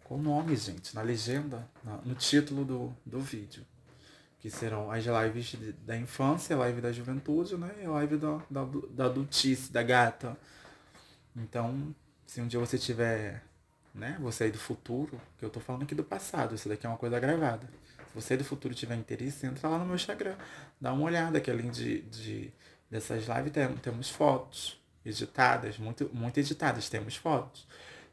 o 0.09 0.17
nome, 0.17 0.55
gente, 0.55 0.95
na 0.95 1.01
legenda, 1.01 1.67
na, 1.83 1.97
no 1.97 2.15
título 2.15 2.63
do, 2.63 2.95
do 3.05 3.19
vídeo. 3.19 3.65
Que 4.39 4.49
serão 4.49 4.91
as 4.91 5.03
lives 5.05 5.45
de, 5.45 5.71
da 5.71 5.97
infância, 5.97 6.55
live 6.55 6.81
da 6.81 6.91
juventude, 6.91 7.57
né? 7.57 7.73
E 7.81 7.87
live 7.87 8.17
da, 8.17 8.39
da, 8.49 8.65
da 8.91 9.05
adultice, 9.05 9.71
da 9.71 9.81
gata. 9.81 10.37
Então, 11.35 11.93
se 12.25 12.41
um 12.41 12.47
dia 12.47 12.59
você 12.59 12.77
tiver 12.77 13.43
né? 13.93 14.17
Você 14.21 14.45
aí 14.45 14.51
do 14.51 14.57
futuro, 14.57 15.21
que 15.37 15.45
eu 15.45 15.49
tô 15.49 15.59
falando 15.59 15.83
aqui 15.83 15.93
do 15.93 16.03
passado, 16.03 16.55
isso 16.55 16.67
daqui 16.67 16.85
é 16.85 16.89
uma 16.89 16.97
coisa 16.97 17.19
gravada. 17.19 17.67
Se 18.07 18.15
você 18.15 18.35
do 18.35 18.43
futuro 18.43 18.73
tiver 18.73 18.95
interesse, 18.95 19.45
entra 19.45 19.69
lá 19.69 19.77
no 19.77 19.85
meu 19.85 19.95
Instagram, 19.95 20.35
dá 20.81 20.93
uma 20.93 21.03
olhada, 21.03 21.39
que 21.39 21.51
além 21.51 21.69
de, 21.69 22.01
de 22.01 22.51
dessas 22.89 23.25
lives 23.27 23.51
tem, 23.51 23.67
temos 23.77 24.09
fotos 24.09 24.79
editadas, 25.05 25.77
muito, 25.77 26.09
muito 26.13 26.39
editadas, 26.39 26.89
temos 26.89 27.15
fotos. 27.15 27.67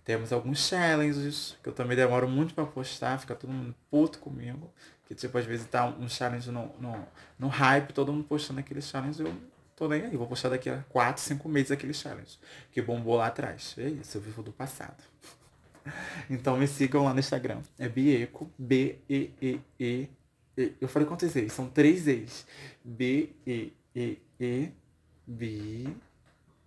Temos 0.05 0.33
alguns 0.33 0.66
challenges, 0.66 1.57
que 1.62 1.68
eu 1.68 1.73
também 1.73 1.96
demoro 1.96 2.29
muito 2.29 2.53
para 2.55 2.64
postar, 2.64 3.18
fica 3.18 3.35
todo 3.35 3.51
mundo 3.51 3.75
puto 3.90 4.18
comigo. 4.18 4.70
Que 5.07 5.14
tipo, 5.14 5.37
às 5.38 5.44
vezes 5.44 5.66
tá 5.66 5.87
um 5.87 6.09
challenge 6.09 6.51
no, 6.51 6.75
no, 6.79 7.07
no 7.38 7.49
hype, 7.49 7.92
todo 7.92 8.12
mundo 8.12 8.25
postando 8.25 8.61
aquele 8.61 8.81
challenge, 8.83 9.23
eu 9.23 9.35
tô 9.80 9.88
nem 9.88 10.02
aí, 10.02 10.14
vou 10.14 10.26
postar 10.26 10.50
daqui 10.50 10.68
a 10.68 10.84
4, 10.90 11.22
5 11.22 11.48
meses 11.48 11.70
aquele 11.70 11.94
challenge. 11.94 12.38
Que 12.70 12.82
bombou 12.82 13.16
lá 13.16 13.28
atrás. 13.28 13.74
É 13.78 13.88
isso, 13.88 14.18
eu 14.18 14.20
vivo 14.20 14.42
do 14.42 14.52
passado. 14.52 15.02
Então 16.28 16.58
me 16.58 16.68
sigam 16.68 17.04
lá 17.04 17.14
no 17.14 17.20
Instagram. 17.20 17.62
É 17.78 17.88
Bieco, 17.88 18.52
B-E-E-E. 18.58 20.10
Eu 20.78 20.86
falei 20.86 21.08
quantas 21.08 21.32
vezes? 21.32 21.54
São 21.54 21.70
três 21.70 22.06
E's. 22.06 22.46
B-E-E-E, 22.84 24.72
B. 25.26 25.86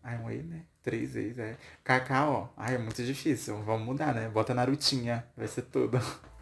Ai, 0.01 0.17
um 0.17 0.31
E, 0.31 0.41
né? 0.41 0.63
Três 0.81 1.15
E's, 1.15 1.37
é. 1.37 1.55
K-K-O. 1.83 2.49
Ai, 2.57 2.73
é 2.73 2.77
muito 2.79 3.03
difícil. 3.03 3.61
Vamos 3.61 3.85
mudar, 3.85 4.15
né? 4.15 4.27
Bota 4.27 4.55
Narutinha. 4.55 5.23
Vai 5.37 5.47
ser 5.47 5.61
tudo. 5.61 5.99